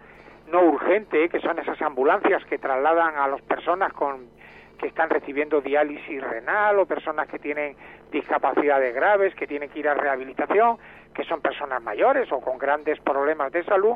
no 0.51 0.63
urgente, 0.65 1.29
que 1.29 1.41
son 1.41 1.59
esas 1.59 1.81
ambulancias 1.81 2.45
que 2.45 2.59
trasladan 2.59 3.17
a 3.17 3.29
las 3.29 3.41
personas 3.43 3.93
con 3.93 4.27
que 4.79 4.89
están 4.89 5.09
recibiendo 5.11 5.61
diálisis 5.61 6.21
renal 6.21 6.81
o 6.81 6.87
personas 6.87 7.29
que 7.29 7.39
tienen 7.39 7.77
discapacidades 8.11 8.93
graves, 8.93 9.33
que 9.37 9.47
tienen 9.47 9.71
que 9.71 9.79
ir 9.79 9.89
a 9.89 9.95
rehabilitación, 9.95 10.77
que 11.15 11.25
son 11.25 11.41
personas 11.41 11.81
mayores 11.81 12.31
o 12.33 12.41
con 12.41 12.59
grandes 12.59 12.99
problemas 13.01 13.53
de 13.53 13.63
salud, 13.63 13.95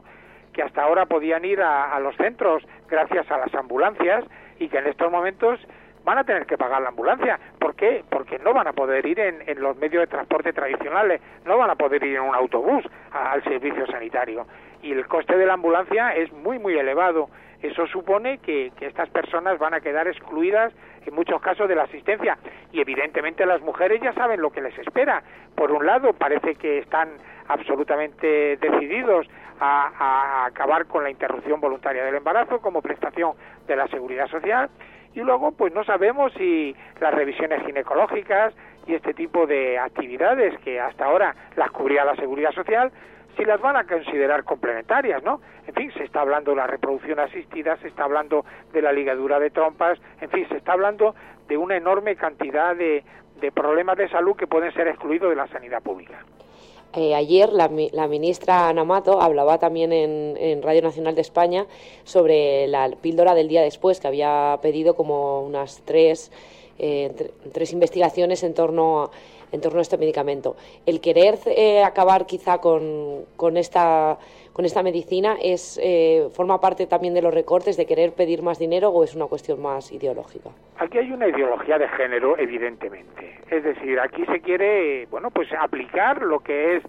que 0.53 0.63
hasta 0.63 0.85
ahora 0.85 1.07
podían 1.07 1.45
ir 1.45 1.61
a 1.61 1.99
los 1.99 2.17
centros 2.17 2.63
gracias 2.89 3.29
a 3.31 3.37
las 3.37 3.53
ambulancias 3.55 4.25
y 4.59 4.69
que 4.69 4.79
en 4.79 4.87
estos 4.87 5.11
momentos 5.11 5.59
van 6.07 6.19
a 6.19 6.25
tener 6.25 6.47
que 6.47 6.57
pagar 6.57 6.81
la 6.81 6.91
ambulancia. 6.91 7.39
¿Por 7.59 7.75
qué? 7.75 8.05
Porque 8.09 8.39
no 8.39 8.55
van 8.55 8.69
a 8.69 8.73
poder 8.73 9.05
ir 9.05 9.19
en, 9.19 9.43
los 9.61 9.77
medios 9.77 10.03
de 10.03 10.07
transporte 10.07 10.53
tradicionales, 10.53 11.21
no 11.45 11.59
van 11.59 11.69
a 11.69 11.75
poder 11.75 12.03
ir 12.05 12.15
en 12.15 12.23
un 12.23 12.35
autobús 12.35 12.85
al 13.11 13.43
servicio 13.43 13.85
sanitario. 13.89 14.47
Y 14.83 14.93
el 14.93 15.09
coste 15.09 15.37
de 15.37 15.45
la 15.45 15.55
ambulancia 15.55 16.15
es 16.15 16.33
muy, 16.33 16.61
muy 16.61 16.79
elevado. 16.79 17.29
Eso 17.61 17.89
supone 17.89 18.39
que 18.39 18.71
estas 18.81 19.09
personas 19.11 19.59
van 19.59 19.75
a 19.75 19.81
quedar 19.81 20.07
excluidas 20.07 20.73
en 21.05 21.13
muchos 21.13 21.41
casos 21.41 21.69
de 21.69 21.75
la 21.75 21.83
asistencia. 21.83 22.39
Y 22.71 22.81
evidentemente 22.81 23.45
las 23.45 23.61
mujeres 23.63 24.01
ya 24.01 24.13
saben 24.13 24.41
lo 24.41 24.51
que 24.51 24.61
les 24.61 24.79
espera. 24.79 25.25
Por 25.57 25.73
un 25.73 25.85
lado, 25.85 26.13
parece 26.13 26.55
que 26.55 26.79
están 26.79 27.09
absolutamente 27.49 28.57
decididos 28.57 29.27
a, 29.61 29.91
a, 29.99 30.47
acabar 30.47 30.87
con 30.87 31.03
la 31.03 31.11
interrupción 31.11 31.61
voluntaria 31.61 32.05
del 32.05 32.17
embarazo 32.17 32.61
como 32.61 32.83
prestación 32.83 33.33
de 33.67 33.77
la 33.77 33.89
seguridad 33.89 34.27
social 34.29 34.69
y 35.15 35.21
luego 35.21 35.53
pues 35.53 35.73
no 35.73 35.83
sabemos 35.85 36.33
si 36.35 36.77
las 37.01 37.15
revisiones 37.15 37.65
ginecológicas 37.65 38.55
y 38.87 38.95
este 38.95 39.15
tipo 39.15 39.47
de 39.47 39.79
actividades 39.79 40.59
que 40.61 40.79
hasta 40.79 41.07
ahora 41.07 41.35
las 41.57 41.71
cubría 41.71 42.05
la 42.05 42.15
seguridad 42.17 42.53
social 42.53 42.93
si 43.37 43.45
las 43.45 43.61
van 43.61 43.77
a 43.77 43.85
considerar 43.85 44.45
complementarias, 44.45 45.23
¿no? 45.23 45.41
En 45.67 45.75
fin, 45.75 45.93
se 45.93 46.05
está 46.05 46.23
hablando 46.23 46.53
de 46.53 46.57
la 46.57 46.67
reproducción 46.67 47.19
asistida, 47.19 47.77
se 47.79 47.89
está 47.89 48.05
hablando 48.05 48.47
de 48.73 48.81
la 48.81 48.93
ligadura 48.93 49.39
de 49.39 49.51
trompas, 49.51 50.01
en 50.21 50.31
fin, 50.31 50.49
se 50.49 50.57
está 50.57 50.73
hablando 50.73 51.15
de 51.47 51.57
una 51.57 51.77
enorme 51.77 52.17
cantidad 52.17 52.75
de, 52.75 53.05
de 53.41 53.53
problemas 53.53 53.99
de 53.99 54.09
salud 54.09 54.37
que 54.37 54.47
pueden 54.47 54.73
ser 54.73 54.89
excluidos 54.89 55.31
de 55.31 55.37
la 55.37 55.47
sanidad 55.49 55.83
pública. 55.83 56.19
Eh, 56.95 57.15
ayer 57.15 57.53
la, 57.53 57.71
la, 57.93 58.09
ministra 58.09 58.69
Ana 58.69 58.85
Mato 58.85 59.21
hablaba 59.21 59.59
también 59.59 59.93
en, 59.93 60.37
en, 60.39 60.63
Radio 60.63 60.83
Nacional 60.83 61.15
de 61.15 61.21
España 61.21 61.67
sobre 62.05 62.67
la 62.69 62.89
píldora 62.89 63.35
del 63.35 63.49
día 63.49 63.61
después, 63.61 64.01
que 64.01 64.09
había 64.09 64.59
pedido 64.63 64.95
como 64.95 65.43
unas 65.43 65.83
tres, 65.85 66.31
eh, 66.79 67.31
tres 67.53 67.73
investigaciones 67.73 68.43
en 68.43 68.55
torno, 68.55 69.03
a, 69.03 69.11
en 69.57 69.61
torno 69.61 69.81
a 69.81 69.83
este 69.83 69.99
medicamento. 69.99 70.55
El 70.87 71.01
querer 71.01 71.39
eh, 71.47 71.83
acabar 71.83 72.27
quizá 72.27 72.59
con, 72.59 73.25
con 73.37 73.57
esta 73.57 74.19
con 74.57 74.65
esta 74.65 74.83
medicina 74.83 75.37
es 75.43 75.79
eh, 75.83 76.31
forma 76.33 76.59
parte 76.63 76.87
también 76.87 77.13
de 77.13 77.21
los 77.21 77.35
recortes 77.35 77.77
de 77.77 77.85
querer 77.85 78.15
pedir 78.15 78.43
más 78.43 78.59
dinero 78.59 78.89
o 78.89 79.05
es 79.05 79.15
una 79.15 79.27
cuestión 79.27 79.61
más 79.61 79.93
ideológica? 79.93 80.49
Aquí 80.79 80.97
hay 80.97 81.13
una 81.13 81.29
ideología 81.29 81.77
de 81.77 81.87
género, 81.89 82.39
evidentemente. 82.39 83.39
Es 83.51 83.63
decir, 83.63 84.01
aquí 84.01 84.25
se 84.25 84.41
quiere, 84.41 85.05
bueno, 85.11 85.31
pues 85.31 85.53
aplicar 85.53 86.23
lo 86.23 86.41
que 86.41 86.77
es 86.77 86.83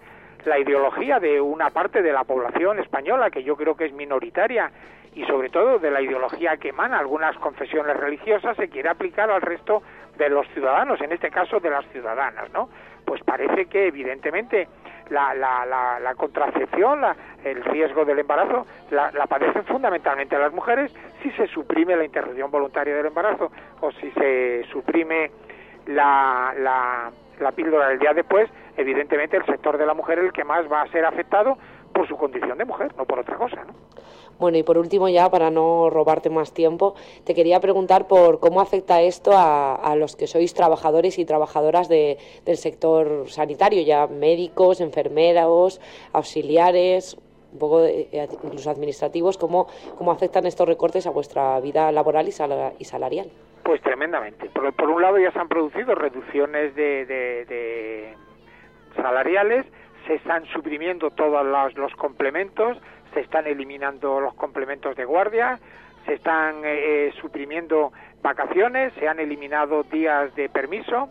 la 0.45 0.57
ideología 0.57 1.19
de 1.19 1.41
una 1.41 1.69
parte 1.71 2.01
de 2.01 2.13
la 2.13 2.23
población 2.23 2.79
española 2.79 3.29
que 3.29 3.43
yo 3.43 3.57
creo 3.57 3.75
que 3.75 3.87
es 3.87 3.91
minoritaria 3.91 4.71
y 5.13 5.25
sobre 5.25 5.49
todo 5.49 5.77
de 5.77 5.91
la 5.91 6.01
ideología 6.01 6.55
que 6.55 6.69
emana 6.69 6.99
algunas 6.99 7.35
confesiones 7.37 7.97
religiosas 7.97 8.55
se 8.55 8.69
quiere 8.69 8.87
aplicar 8.87 9.29
al 9.29 9.41
resto 9.41 9.81
de 10.17 10.29
los 10.29 10.47
ciudadanos, 10.49 10.99
en 11.01 11.11
este 11.11 11.29
caso 11.29 11.59
de 11.59 11.69
las 11.69 11.85
ciudadanas, 11.87 12.51
¿no? 12.53 12.69
Pues 13.05 13.23
parece 13.23 13.67
que 13.67 13.87
evidentemente 13.87 14.67
la, 15.09 15.33
la, 15.33 15.65
la, 15.65 15.99
la 15.99 16.15
contracepción, 16.15 17.01
el 17.43 17.63
riesgo 17.63 18.03
del 18.03 18.19
embarazo, 18.19 18.65
la, 18.91 19.11
padecen 19.27 19.63
fundamentalmente 19.65 20.37
las 20.37 20.53
mujeres 20.53 20.93
si 21.21 21.31
se 21.31 21.47
suprime 21.47 21.95
la 21.95 22.05
interrupción 22.05 22.51
voluntaria 22.51 22.95
del 22.95 23.07
embarazo 23.07 23.51
o 23.81 23.91
si 23.93 24.11
se 24.11 24.65
suprime 24.71 25.31
la, 25.85 26.53
la, 26.57 27.11
la 27.39 27.51
píldora 27.51 27.89
del 27.89 27.99
día 27.99 28.13
después, 28.13 28.49
evidentemente 28.75 29.37
el 29.37 29.45
sector 29.45 29.77
de 29.77 29.85
la 29.85 29.93
mujer 29.93 30.19
es 30.19 30.25
el 30.25 30.33
que 30.33 30.43
más 30.43 30.69
va 30.71 30.81
a 30.81 30.87
ser 30.87 31.05
afectado 31.05 31.57
por 31.93 32.07
su 32.07 32.17
condición 32.17 32.57
de 32.57 32.65
mujer, 32.65 32.93
no 32.97 33.05
por 33.05 33.19
otra 33.19 33.37
cosa. 33.37 33.63
¿no? 33.63 33.73
Bueno, 34.39 34.57
y 34.57 34.63
por 34.63 34.77
último, 34.77 35.09
ya 35.09 35.29
para 35.29 35.49
no 35.49 35.89
robarte 35.89 36.29
más 36.29 36.53
tiempo, 36.53 36.95
te 37.23 37.33
quería 37.33 37.59
preguntar 37.59 38.07
por 38.07 38.39
cómo 38.39 38.61
afecta 38.61 39.01
esto 39.01 39.31
a, 39.33 39.75
a 39.75 39.95
los 39.95 40.15
que 40.15 40.27
sois 40.27 40.53
trabajadores 40.53 41.17
y 41.17 41.25
trabajadoras 41.25 41.89
de, 41.89 42.17
del 42.45 42.57
sector 42.57 43.29
sanitario, 43.29 43.81
ya 43.81 44.07
médicos, 44.07 44.79
enfermeros, 44.81 45.81
auxiliares, 46.13 47.17
un 47.53 47.59
poco 47.59 47.81
de, 47.81 48.07
eh, 48.11 48.27
incluso 48.43 48.69
administrativos, 48.69 49.37
cómo, 49.37 49.67
cómo 49.97 50.11
afectan 50.11 50.45
estos 50.45 50.67
recortes 50.67 51.07
a 51.07 51.11
vuestra 51.11 51.59
vida 51.59 51.91
laboral 51.91 52.27
y, 52.27 52.31
sal, 52.31 52.73
y 52.77 52.85
salarial. 52.85 53.29
Pues 53.63 53.81
tremendamente. 53.81 54.49
Por, 54.49 54.71
por, 54.73 54.89
un 54.89 55.01
lado 55.01 55.17
ya 55.17 55.31
se 55.31 55.39
han 55.39 55.47
producido 55.47 55.95
reducciones 55.95 56.75
de, 56.75 57.05
de, 57.05 58.13
salariales, 58.95 59.65
se 60.05 60.15
están 60.15 60.45
suprimiendo 60.45 61.09
todos 61.11 61.45
los, 61.45 61.75
los 61.75 61.93
complementos, 61.95 62.77
se 63.17 63.23
están 63.23 63.47
eliminando 63.47 64.19
los 64.19 64.35
complementos 64.35 64.95
de 64.95 65.03
guardia, 65.03 65.57
se 66.05 66.13
están 66.13 66.61
eh, 66.63 67.11
suprimiendo 67.19 67.91
vacaciones, 68.21 68.93
se 68.99 69.07
han 69.07 69.19
eliminado 69.19 69.81
días 69.81 70.35
de 70.35 70.49
permiso. 70.49 71.09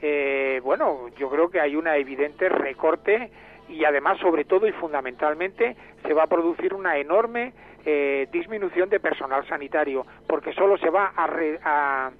Eh, 0.00 0.58
bueno, 0.64 1.08
yo 1.18 1.28
creo 1.28 1.50
que 1.50 1.60
hay 1.60 1.76
una 1.76 1.98
evidente 1.98 2.48
recorte 2.48 3.30
y 3.68 3.84
además, 3.84 4.18
sobre 4.20 4.46
todo 4.46 4.66
y 4.66 4.72
fundamentalmente, 4.72 5.76
se 6.02 6.14
va 6.14 6.22
a 6.22 6.28
producir 6.28 6.72
una 6.72 6.96
enorme 6.96 7.52
eh, 7.84 8.26
disminución 8.32 8.88
de 8.88 8.98
personal 8.98 9.46
sanitario, 9.46 10.06
porque 10.26 10.54
solo 10.54 10.78
se 10.78 10.88
va 10.88 11.12
a, 11.14 11.26
re, 11.26 11.60
a, 11.62 12.10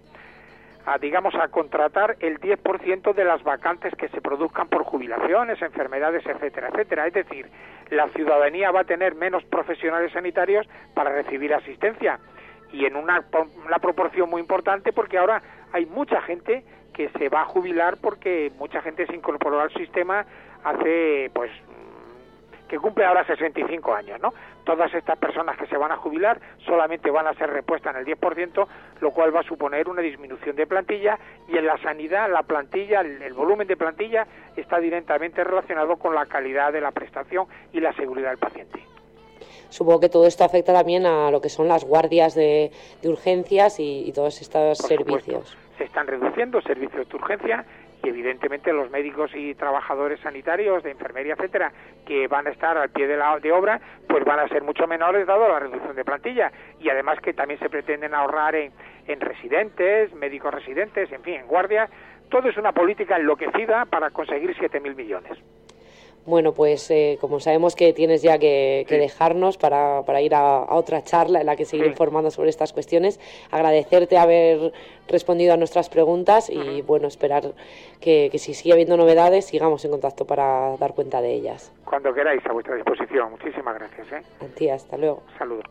a 0.86 0.98
digamos 0.98 1.34
a 1.34 1.48
contratar 1.48 2.16
el 2.20 2.38
10% 2.40 3.14
de 3.14 3.24
las 3.24 3.42
vacantes 3.42 3.94
que 3.96 4.08
se 4.08 4.20
produzcan 4.20 4.68
por 4.68 4.84
jubilaciones, 4.84 5.60
enfermedades, 5.62 6.24
etcétera, 6.26 6.68
etcétera. 6.68 7.06
Es 7.06 7.14
decir, 7.14 7.48
la 7.90 8.08
ciudadanía 8.08 8.70
va 8.70 8.80
a 8.80 8.84
tener 8.84 9.14
menos 9.14 9.44
profesionales 9.44 10.12
sanitarios 10.12 10.66
para 10.94 11.10
recibir 11.10 11.54
asistencia 11.54 12.18
y 12.72 12.86
en 12.86 12.96
una, 12.96 13.24
una 13.64 13.78
proporción 13.78 14.28
muy 14.28 14.40
importante 14.40 14.92
porque 14.92 15.18
ahora 15.18 15.42
hay 15.72 15.86
mucha 15.86 16.20
gente 16.22 16.64
que 16.92 17.08
se 17.10 17.28
va 17.28 17.42
a 17.42 17.46
jubilar 17.46 17.96
porque 18.00 18.52
mucha 18.58 18.82
gente 18.82 19.06
se 19.06 19.14
incorporó 19.14 19.60
al 19.60 19.72
sistema 19.74 20.24
hace 20.64 21.30
pues 21.34 21.50
que 22.74 22.80
cumple 22.80 23.04
ahora 23.04 23.24
65 23.24 23.94
años, 23.94 24.20
¿no? 24.20 24.34
Todas 24.64 24.92
estas 24.92 25.16
personas 25.16 25.56
que 25.56 25.66
se 25.66 25.76
van 25.76 25.92
a 25.92 25.96
jubilar 25.96 26.40
solamente 26.66 27.08
van 27.08 27.28
a 27.28 27.34
ser 27.34 27.48
repuestas 27.50 27.94
en 27.94 28.00
el 28.00 28.18
10%, 28.18 28.66
lo 29.00 29.10
cual 29.12 29.34
va 29.34 29.40
a 29.40 29.42
suponer 29.44 29.88
una 29.88 30.02
disminución 30.02 30.56
de 30.56 30.66
plantilla 30.66 31.16
y 31.46 31.56
en 31.56 31.66
la 31.66 31.78
sanidad 31.78 32.28
la 32.28 32.42
plantilla, 32.42 33.02
el, 33.02 33.32
volumen 33.32 33.68
de 33.68 33.76
plantilla 33.76 34.26
está 34.56 34.80
directamente 34.80 35.44
relacionado 35.44 35.96
con 35.98 36.16
la 36.16 36.26
calidad 36.26 36.72
de 36.72 36.80
la 36.80 36.90
prestación 36.90 37.46
y 37.72 37.78
la 37.78 37.92
seguridad 37.92 38.30
del 38.30 38.38
paciente. 38.38 38.82
Supongo 39.68 40.00
que 40.00 40.08
todo 40.08 40.26
esto 40.26 40.42
afecta 40.42 40.72
también 40.72 41.06
a 41.06 41.30
lo 41.30 41.40
que 41.40 41.50
son 41.50 41.68
las 41.68 41.84
guardias 41.84 42.34
de, 42.34 42.72
urgencias 43.04 43.78
y, 43.78 44.10
todos 44.12 44.42
estos 44.42 44.78
servicios. 44.78 45.56
Se 45.78 45.84
están 45.84 46.08
reduciendo 46.08 46.60
servicios 46.62 47.08
de 47.08 47.16
urgencia 47.16 47.64
y 48.04 48.08
evidentemente 48.08 48.72
los 48.72 48.90
médicos 48.90 49.30
y 49.34 49.54
trabajadores 49.54 50.20
sanitarios 50.20 50.82
de 50.82 50.90
enfermería 50.90 51.34
etcétera 51.34 51.72
que 52.06 52.28
van 52.28 52.46
a 52.46 52.50
estar 52.50 52.76
al 52.76 52.90
pie 52.90 53.06
de 53.06 53.16
la 53.16 53.38
de 53.38 53.52
obra 53.52 53.80
pues 54.08 54.24
van 54.24 54.38
a 54.38 54.48
ser 54.48 54.62
mucho 54.62 54.86
menores 54.86 55.26
dado 55.26 55.48
la 55.48 55.58
reducción 55.58 55.96
de 55.96 56.04
plantilla. 56.04 56.52
Y 56.80 56.88
además 56.88 57.18
que 57.20 57.32
también 57.32 57.58
se 57.60 57.68
pretenden 57.68 58.14
ahorrar 58.14 58.54
en, 58.54 58.72
en 59.06 59.20
residentes 59.20 60.12
médicos 60.14 60.54
residentes 60.54 61.10
en 61.10 61.22
fin 61.22 61.34
en 61.34 61.46
guardia. 61.46 61.88
Todo 62.28 62.48
es 62.48 62.56
una 62.56 62.72
política 62.72 63.16
enloquecida 63.16 63.86
para 63.86 64.10
conseguir 64.10 64.54
7.000 64.56 64.94
millones 64.94 65.38
bueno, 66.26 66.52
pues 66.52 66.90
eh, 66.90 67.18
como 67.20 67.40
sabemos 67.40 67.76
que 67.76 67.92
tienes 67.92 68.22
ya 68.22 68.38
que, 68.38 68.86
dejarnos 68.88 69.58
para, 69.58 70.02
para, 70.02 70.20
ir 70.20 70.34
a, 70.34 70.74
otra 70.74 71.02
charla 71.02 71.40
en 71.40 71.46
la 71.46 71.56
que 71.56 71.64
seguir 71.64 71.86
informando 71.86 72.30
sobre 72.30 72.50
estas 72.50 72.72
cuestiones, 72.72 73.20
agradecerte 73.50 74.16
haber 74.16 74.72
respondido 75.08 75.52
a 75.54 75.56
nuestras 75.56 75.88
preguntas 75.88 76.48
y 76.50 76.82
bueno, 76.82 77.08
esperar 77.08 77.52
que, 78.00 78.30
si 78.38 78.54
sigue 78.54 78.72
habiendo 78.72 78.96
novedades 78.96 79.46
sigamos 79.46 79.84
en 79.84 79.90
contacto 79.90 80.26
para 80.26 80.76
dar 80.78 80.94
cuenta 80.94 81.20
de 81.20 81.34
ellas. 81.34 81.72
Cuando 81.84 82.12
queráis, 82.12 82.44
a 82.46 82.52
vuestra 82.52 82.74
disposición. 82.74 83.30
Muchísimas 83.30 83.74
gracias. 83.74 84.12
¿eh? 84.12 84.22
A 84.40 84.46
ti, 84.54 84.68
hasta 84.68 84.96
luego. 84.96 85.22
Saludos. 85.38 85.64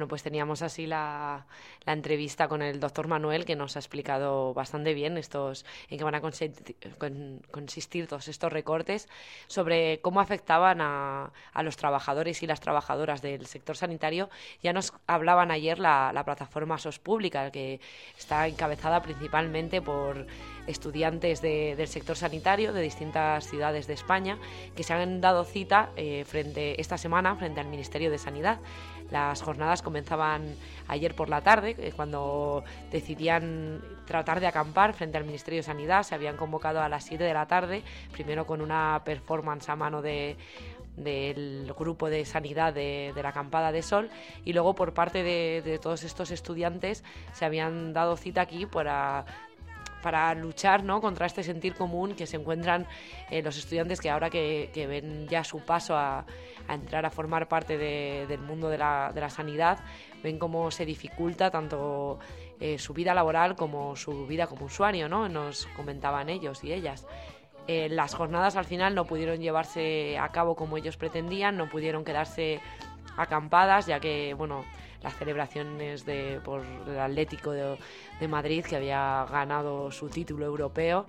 Bueno, 0.00 0.08
pues 0.08 0.22
teníamos 0.22 0.62
así 0.62 0.86
la, 0.86 1.44
entrevista 1.84 2.48
con 2.48 2.62
el 2.62 2.80
doctor 2.80 3.06
Manuel, 3.06 3.44
que 3.44 3.54
nos 3.54 3.76
ha 3.76 3.80
explicado 3.80 4.54
bastante 4.54 4.94
bien 4.94 5.18
estos, 5.18 5.66
en 5.90 5.98
qué 5.98 6.04
van 6.04 6.14
a 6.14 6.22
consistir, 6.22 8.06
todos 8.06 8.26
estos 8.28 8.50
recortes, 8.50 9.10
sobre 9.46 10.00
cómo 10.00 10.20
afectaban 10.20 10.80
a, 10.80 11.32
los 11.62 11.76
trabajadores 11.76 12.42
y 12.42 12.46
las 12.46 12.60
trabajadoras 12.60 13.20
del 13.20 13.44
sector 13.44 13.76
sanitario. 13.76 14.30
Ya 14.62 14.72
nos 14.72 14.94
hablaban 15.06 15.50
ayer 15.50 15.78
la, 15.78 16.22
plataforma 16.24 16.78
SOS 16.78 16.98
Pública, 16.98 17.50
que 17.50 17.78
está 18.16 18.48
encabezada 18.48 19.02
principalmente 19.02 19.82
por 19.82 20.26
estudiantes 20.66 21.42
del 21.42 21.88
sector 21.88 22.16
sanitario 22.16 22.72
de 22.72 22.80
distintas 22.80 23.46
ciudades 23.46 23.86
de 23.86 23.94
España 23.94 24.38
que 24.76 24.82
se 24.82 24.94
han 24.94 25.20
dado 25.20 25.44
cita 25.44 25.90
eh, 25.96 26.24
frente 26.26 26.80
esta 26.80 26.96
semana 26.96 27.34
frente 27.34 27.60
al 27.60 27.66
Ministerio 27.66 28.10
de 28.10 28.18
Sanidad 28.18 28.60
las 29.10 29.42
jornadas 29.42 29.82
comenzaban 29.82 30.54
ayer 30.88 31.14
por 31.14 31.28
la 31.28 31.40
tarde, 31.40 31.76
eh, 31.78 31.92
cuando 31.94 32.64
decidían 32.90 33.80
tratar 34.06 34.40
de 34.40 34.46
acampar 34.46 34.94
frente 34.94 35.18
al 35.18 35.24
Ministerio 35.24 35.58
de 35.58 35.64
Sanidad. 35.64 36.02
Se 36.02 36.14
habían 36.14 36.36
convocado 36.36 36.80
a 36.80 36.88
las 36.88 37.04
7 37.04 37.22
de 37.22 37.34
la 37.34 37.46
tarde, 37.46 37.82
primero 38.12 38.46
con 38.46 38.60
una 38.60 39.02
performance 39.04 39.68
a 39.68 39.76
mano 39.76 40.02
de 40.02 40.36
del 40.96 41.72
grupo 41.78 42.10
de 42.10 42.24
sanidad 42.24 42.74
de, 42.74 43.12
la 43.20 43.30
acampada 43.30 43.72
de 43.72 43.82
sol 43.82 44.10
y 44.44 44.52
luego 44.52 44.74
por 44.74 44.92
parte 44.92 45.22
de, 45.22 45.78
todos 45.80 46.02
estos 46.02 46.30
estudiantes 46.30 47.04
se 47.32 47.44
habían 47.44 47.92
dado 47.92 48.16
cita 48.16 48.42
aquí 48.42 48.66
para 48.66 49.24
para 50.02 50.34
luchar 50.34 50.82
¿no? 50.84 51.00
contra 51.00 51.26
este 51.26 51.42
sentir 51.42 51.74
común 51.74 52.14
que 52.14 52.26
se 52.26 52.36
encuentran 52.36 52.86
eh, 53.30 53.42
los 53.42 53.56
estudiantes 53.56 54.00
que 54.00 54.10
ahora 54.10 54.30
que, 54.30 54.70
ven 54.88 55.28
ya 55.28 55.44
su 55.44 55.60
paso 55.60 55.96
a, 55.96 56.24
entrar 56.68 57.04
a 57.04 57.10
formar 57.10 57.48
parte 57.48 57.76
del 57.78 58.40
mundo 58.40 58.68
de 58.68 58.78
la, 58.78 59.12
de 59.14 59.20
la, 59.20 59.30
sanidad, 59.30 59.78
ven 60.22 60.38
cómo 60.38 60.70
se 60.70 60.84
dificulta 60.84 61.50
tanto 61.50 62.18
eh, 62.60 62.78
su 62.78 62.92
vida 62.92 63.14
laboral 63.14 63.56
como 63.56 63.96
su 63.96 64.26
vida 64.26 64.46
como 64.46 64.66
usuario, 64.66 65.08
¿no? 65.08 65.28
nos 65.28 65.66
comentaban 65.76 66.28
ellos 66.28 66.62
y 66.62 66.72
ellas. 66.72 67.06
Eh, 67.66 67.88
las 67.88 68.14
jornadas 68.14 68.56
al 68.56 68.64
final 68.64 68.94
no 68.94 69.04
pudieron 69.04 69.40
llevarse 69.40 70.18
a 70.18 70.28
cabo 70.30 70.56
como 70.56 70.76
ellos 70.76 70.96
pretendían, 70.96 71.56
no 71.56 71.68
pudieron 71.68 72.04
quedarse 72.04 72.60
acampadas, 73.16 73.86
ya 73.86 74.00
que, 74.00 74.34
bueno, 74.34 74.64
las 75.02 75.16
celebraciones 75.16 76.04
de, 76.04 76.40
por 76.44 76.62
el 76.86 76.98
Atlético 76.98 77.52
de, 77.52 78.28
Madrid, 78.28 78.64
que 78.64 78.76
había 78.76 79.26
ganado 79.30 79.90
su 79.90 80.08
título 80.08 80.46
europeo. 80.46 81.06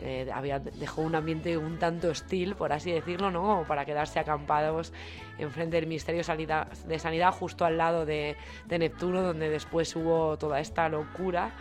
Eh, 0.00 0.30
había, 0.32 0.60
dejó 0.60 1.02
un 1.02 1.16
ambiente 1.16 1.58
un 1.58 1.78
tanto 1.78 2.08
hostil, 2.08 2.54
por 2.54 2.72
así 2.72 2.92
decirlo, 2.92 3.32
¿no? 3.32 3.64
para 3.66 3.84
quedarse 3.84 4.20
acampados 4.20 4.92
enfrente 5.38 5.76
del 5.76 5.86
Ministerio 5.86 6.22
de 6.22 6.98
Sanidad, 6.98 7.32
justo 7.32 7.64
al 7.64 7.78
lado 7.78 8.06
de, 8.06 8.36
de 8.66 8.78
Neptuno, 8.78 9.22
donde 9.22 9.50
después 9.50 9.94
hubo 9.96 10.38
toda 10.38 10.60
esta 10.60 10.88
locura 10.88 11.52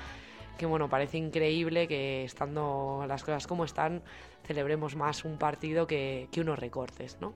que 0.57 0.65
bueno, 0.65 0.89
parece 0.89 1.17
increíble 1.17 1.87
que 1.87 2.23
estando 2.23 3.05
las 3.07 3.23
cosas 3.23 3.47
como 3.47 3.63
están, 3.63 4.01
celebremos 4.45 4.95
más 4.95 5.25
un 5.25 5.37
partido 5.37 5.87
que, 5.87 6.29
unos 6.37 6.59
recortes, 6.59 7.17
¿no? 7.21 7.33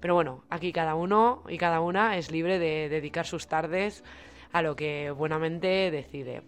Pero 0.00 0.14
bueno, 0.14 0.44
aquí 0.50 0.72
cada 0.72 0.94
uno 0.94 1.42
y 1.48 1.58
cada 1.58 1.80
una 1.80 2.16
es 2.16 2.30
libre 2.30 2.58
de 2.58 2.88
dedicar 2.88 3.26
sus 3.26 3.46
tardes 3.46 4.04
a 4.52 4.62
lo 4.62 4.76
que 4.76 5.10
buenamente 5.10 5.90
decide. 5.90 6.42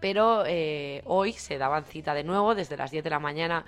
Pero 0.00 0.44
eh, 0.46 1.02
hoy 1.06 1.32
se 1.32 1.58
daban 1.58 1.84
cita 1.84 2.14
de 2.14 2.24
nuevo, 2.24 2.54
desde 2.54 2.76
las 2.76 2.90
10 2.90 3.04
de 3.04 3.10
la 3.10 3.18
mañana 3.18 3.64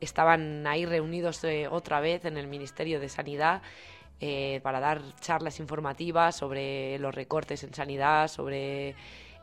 estaban 0.00 0.66
ahí 0.66 0.86
reunidos 0.86 1.42
eh, 1.44 1.68
otra 1.68 2.00
vez 2.00 2.24
en 2.24 2.36
el 2.36 2.46
Ministerio 2.46 3.00
de 3.00 3.08
Sanidad 3.08 3.62
eh, 4.24 4.60
para 4.62 4.78
dar 4.78 5.02
charlas 5.20 5.58
informativas 5.58 6.36
sobre 6.36 6.96
los 7.00 7.12
recortes 7.12 7.64
en 7.64 7.74
sanidad, 7.74 8.28
sobre 8.28 8.94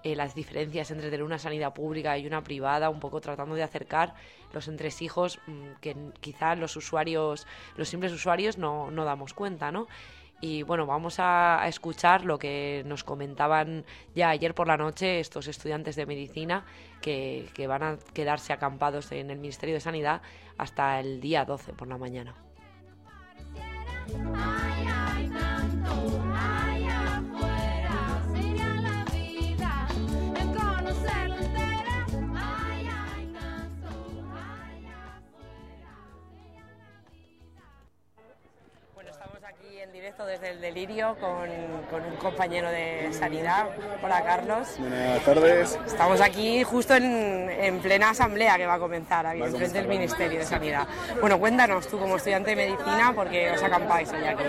eh, 0.03 0.15
las 0.15 0.33
diferencias 0.33 0.91
entre 0.91 1.21
una 1.21 1.37
sanidad 1.37 1.73
pública 1.73 2.17
y 2.17 2.25
una 2.25 2.41
privada, 2.43 2.89
un 2.89 2.99
poco 2.99 3.19
tratando 3.19 3.55
de 3.55 3.63
acercar 3.63 4.13
los 4.53 4.67
entresijos 4.67 5.39
mm, 5.45 5.71
que 5.81 5.95
quizás 6.21 6.57
los 6.57 6.75
usuarios, 6.75 7.45
los 7.75 7.89
simples 7.89 8.13
usuarios 8.13 8.57
no, 8.57 8.91
no 8.91 9.03
damos 9.03 9.33
cuenta, 9.33 9.71
¿no? 9.71 9.87
Y 10.41 10.63
bueno, 10.63 10.85
vamos 10.85 11.15
a, 11.19 11.67
escuchar 11.67 12.23
lo 12.23 12.39
que 12.39 12.83
nos 12.85 13.03
comentaban 13.03 13.83
ya 14.15 14.29
ayer 14.29 14.55
por 14.55 14.67
la 14.67 14.77
noche 14.77 15.19
estos 15.19 15.47
estudiantes 15.47 15.97
de 15.97 16.05
medicina 16.05 16.65
que, 17.01 17.49
que 17.53 17.67
van 17.67 17.83
a 17.83 17.97
quedarse 18.13 18.53
acampados 18.53 19.11
en 19.11 19.31
el 19.31 19.39
Ministerio 19.39 19.75
de 19.75 19.81
Sanidad 19.81 20.21
hasta 20.57 20.99
el 21.01 21.19
día 21.19 21.43
12 21.43 21.73
por 21.73 21.89
la 21.89 21.97
mañana. 21.97 22.48
Desde 40.25 40.51
el 40.51 40.59
delirio 40.59 41.15
con, 41.19 41.49
un 41.49 42.15
compañero 42.17 42.69
de 42.69 43.09
sanidad. 43.13 43.69
Hola 44.03 44.21
Carlos. 44.23 44.67
Buenas 44.77 45.23
tardes. 45.23 45.79
Estamos 45.85 46.19
aquí 46.19 46.63
justo 46.63 46.93
en, 46.95 47.79
plena 47.81 48.09
asamblea 48.09 48.57
que 48.57 48.65
va 48.65 48.73
a 48.73 48.79
comenzar 48.79 49.25
aquí, 49.25 49.41
frente 49.41 49.77
del 49.77 49.87
Ministerio 49.87 50.39
de 50.39 50.45
Sanidad. 50.45 50.87
Bueno, 51.21 51.39
cuéntanos 51.39 51.87
tú 51.87 51.97
como 51.97 52.17
estudiante 52.17 52.49
de 52.49 52.55
medicina 52.57 53.13
por 53.15 53.29
qué 53.29 53.51
os 53.51 53.63
acampáis 53.63 54.11
hoy 54.11 54.25
aquí. 54.25 54.43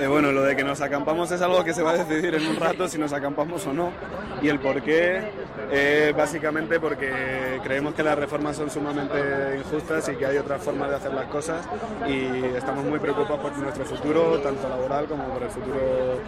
Eh, 0.00 0.06
bueno, 0.06 0.32
lo 0.32 0.42
de 0.42 0.56
que 0.56 0.64
nos 0.64 0.80
acampamos 0.80 1.30
es 1.30 1.42
algo 1.42 1.62
que 1.62 1.74
se 1.74 1.82
va 1.82 1.90
a 1.90 2.04
decidir 2.04 2.34
en 2.34 2.46
un 2.46 2.56
rato 2.56 2.88
si 2.88 2.96
nos 2.96 3.12
acampamos 3.12 3.66
o 3.66 3.74
no. 3.74 3.92
Y 4.40 4.48
el 4.48 4.58
por 4.58 4.80
qué 4.82 5.22
Eh, 5.70 6.12
básicamente 6.16 6.78
porque 6.78 7.58
creemos 7.62 7.94
que 7.94 8.02
las 8.02 8.18
reformas 8.18 8.56
son 8.56 8.70
sumamente 8.70 9.56
injustas 9.58 10.08
y 10.08 10.16
que 10.16 10.26
hay 10.26 10.36
otras 10.36 10.62
formas 10.62 10.90
de 10.90 10.96
hacer 10.96 11.12
las 11.12 11.26
cosas 11.26 11.66
y 12.06 12.44
estamos 12.56 12.84
muy 12.84 12.98
preocupados 12.98 13.40
por 13.40 13.56
nuestro 13.58 13.84
futuro, 13.84 14.38
tanto 14.40 14.68
laboral 14.68 14.93
como 15.02 15.24
por 15.24 15.42
el 15.42 15.50
futuro 15.50 16.20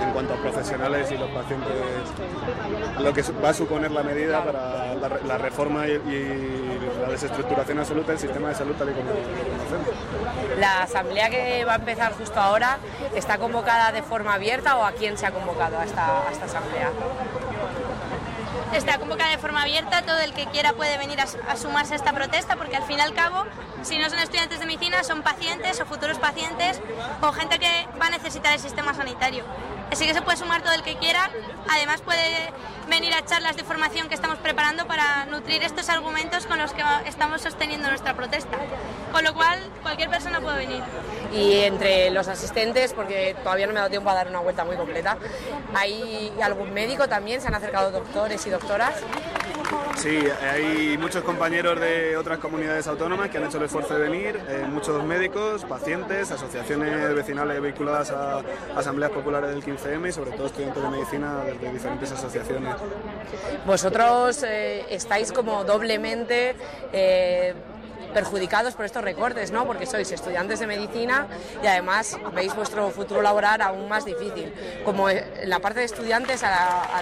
en 0.00 0.10
cuanto 0.12 0.34
a 0.34 0.36
profesionales 0.36 1.10
y 1.12 1.16
los 1.16 1.30
pacientes, 1.30 1.72
lo 3.00 3.12
que 3.12 3.22
va 3.42 3.50
a 3.50 3.54
suponer 3.54 3.90
la 3.92 4.02
medida 4.02 4.44
para 4.44 4.94
la, 4.94 5.38
reforma 5.38 5.86
y, 5.86 6.78
la 7.00 7.08
desestructuración 7.08 7.78
absoluta 7.78 8.12
del 8.12 8.18
sistema 8.18 8.48
de 8.48 8.54
salud 8.54 8.74
tal 8.74 8.90
y 8.90 8.92
como 8.92 9.10
lo 9.10 9.16
conocemos. 9.16 10.58
La 10.58 10.82
asamblea 10.82 11.30
que 11.30 11.64
va 11.64 11.74
a 11.74 11.76
empezar 11.76 12.12
justo 12.14 12.40
ahora 12.40 12.78
está 13.14 13.38
convocada 13.38 13.92
de 13.92 14.02
forma 14.02 14.34
abierta 14.34 14.76
o 14.76 14.84
a 14.84 14.92
quién 14.92 15.16
se 15.16 15.26
ha 15.26 15.30
convocado 15.30 15.78
a 15.78 15.84
esta 15.84 16.28
asamblea? 16.28 16.90
Está 18.72 18.98
convocada 18.98 19.30
de 19.30 19.38
forma 19.38 19.62
abierta, 19.62 20.02
todo 20.02 20.18
el 20.18 20.32
que 20.32 20.46
quiera 20.46 20.72
puede 20.72 20.98
venir 20.98 21.18
a, 21.20 21.56
sumarse 21.56 21.94
a 21.94 21.96
esta 21.96 22.12
protesta 22.12 22.56
porque 22.56 22.76
al 22.76 22.84
fin 22.84 22.98
y 22.98 23.00
al 23.00 23.14
cabo, 23.14 23.44
si 23.82 23.98
no 23.98 24.08
son 24.10 24.18
estudiantes 24.18 24.60
de 24.60 24.66
medicina, 24.66 25.04
son 25.04 25.22
pacientes 25.22 25.80
o 25.80 25.86
futuros 25.86 26.18
pacientes 26.18 26.80
o 27.20 27.32
gente 27.32 27.58
que 27.58 27.88
va 28.00 28.06
a 28.06 28.10
necesitar 28.10 28.52
el 28.52 28.60
sistema 28.60 28.94
sanitario. 28.94 29.44
Así 29.92 30.06
que 30.06 30.14
se 30.14 30.22
puede 30.22 30.36
sumar 30.38 30.62
todo 30.62 30.72
el 30.72 30.82
que 30.82 30.96
quiera, 30.96 31.30
además 31.68 32.00
puede 32.00 32.52
venir 32.88 33.14
a 33.14 33.24
charlas 33.24 33.56
de 33.56 33.64
formación 33.64 34.08
que 34.08 34.14
estamos 34.14 34.38
preparando 34.38 34.86
para 34.86 35.26
nutrir 35.26 35.62
estos 35.62 35.88
argumentos 35.88 36.46
con 36.46 36.58
los 36.58 36.72
que 36.72 36.82
estamos 37.06 37.42
sosteniendo 37.42 37.88
nuestra 37.88 38.14
protesta. 38.14 38.58
Con 39.12 39.24
lo 39.24 39.34
cual, 39.34 39.58
cualquier 39.82 40.10
persona 40.10 40.40
puede 40.40 40.66
venir. 40.66 40.82
Y 41.34 41.60
entre 41.62 42.10
los 42.10 42.28
asistentes, 42.28 42.92
porque 42.92 43.34
todavía 43.42 43.66
no 43.66 43.72
me 43.72 43.78
ha 43.80 43.82
dado 43.82 43.90
tiempo 43.90 44.10
a 44.10 44.14
dar 44.14 44.28
una 44.28 44.40
vuelta 44.40 44.64
muy 44.64 44.76
completa, 44.76 45.18
¿hay 45.74 46.32
algún 46.40 46.72
médico 46.72 47.08
también? 47.08 47.40
¿Se 47.40 47.48
han 47.48 47.54
acercado 47.54 47.90
doctores 47.90 48.46
y 48.46 48.50
doctoras? 48.50 48.94
Sí, 49.96 50.18
hay 50.52 50.98
muchos 50.98 51.24
compañeros 51.24 51.80
de 51.80 52.16
otras 52.16 52.38
comunidades 52.38 52.86
autónomas 52.86 53.30
que 53.30 53.38
han 53.38 53.44
hecho 53.44 53.58
el 53.58 53.64
esfuerzo 53.64 53.94
de 53.94 54.08
venir, 54.08 54.40
eh, 54.48 54.64
muchos 54.68 55.02
médicos, 55.04 55.64
pacientes, 55.64 56.30
asociaciones 56.30 57.14
vecinales 57.14 57.60
vinculadas 57.62 58.10
a 58.10 58.42
asambleas 58.76 59.12
populares 59.12 59.50
del 59.50 59.62
15M 59.64 60.08
y 60.08 60.12
sobre 60.12 60.32
todo 60.32 60.46
estudiantes 60.46 60.82
de 60.82 60.88
medicina 60.88 61.44
de 61.44 61.72
diferentes 61.72 62.12
asociaciones. 62.12 62.74
Vosotros 63.66 64.42
eh, 64.42 64.84
estáis 64.90 65.32
como 65.32 65.64
doblemente... 65.64 66.54
Eh, 66.92 67.54
perjudicados 68.14 68.74
por 68.74 68.86
estos 68.86 69.04
recortes, 69.04 69.50
¿no? 69.50 69.66
Porque 69.66 69.84
sois 69.84 70.10
estudiantes 70.10 70.60
de 70.60 70.66
medicina 70.66 71.26
y 71.62 71.66
además 71.66 72.16
veis 72.32 72.54
vuestro 72.54 72.90
futuro 72.90 73.20
laboral 73.20 73.60
aún 73.60 73.88
más 73.88 74.04
difícil. 74.04 74.54
Como 74.84 75.08
la 75.44 75.58
parte 75.58 75.80
de 75.80 75.86
estudiantes 75.86 76.42
a 76.44 76.50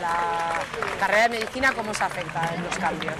la, 0.00 0.60
carrera 0.98 1.28
de 1.28 1.40
medicina, 1.40 1.72
¿cómo 1.72 1.94
se 1.94 2.02
afecta 2.02 2.50
en 2.54 2.64
los 2.64 2.76
cambios? 2.78 3.14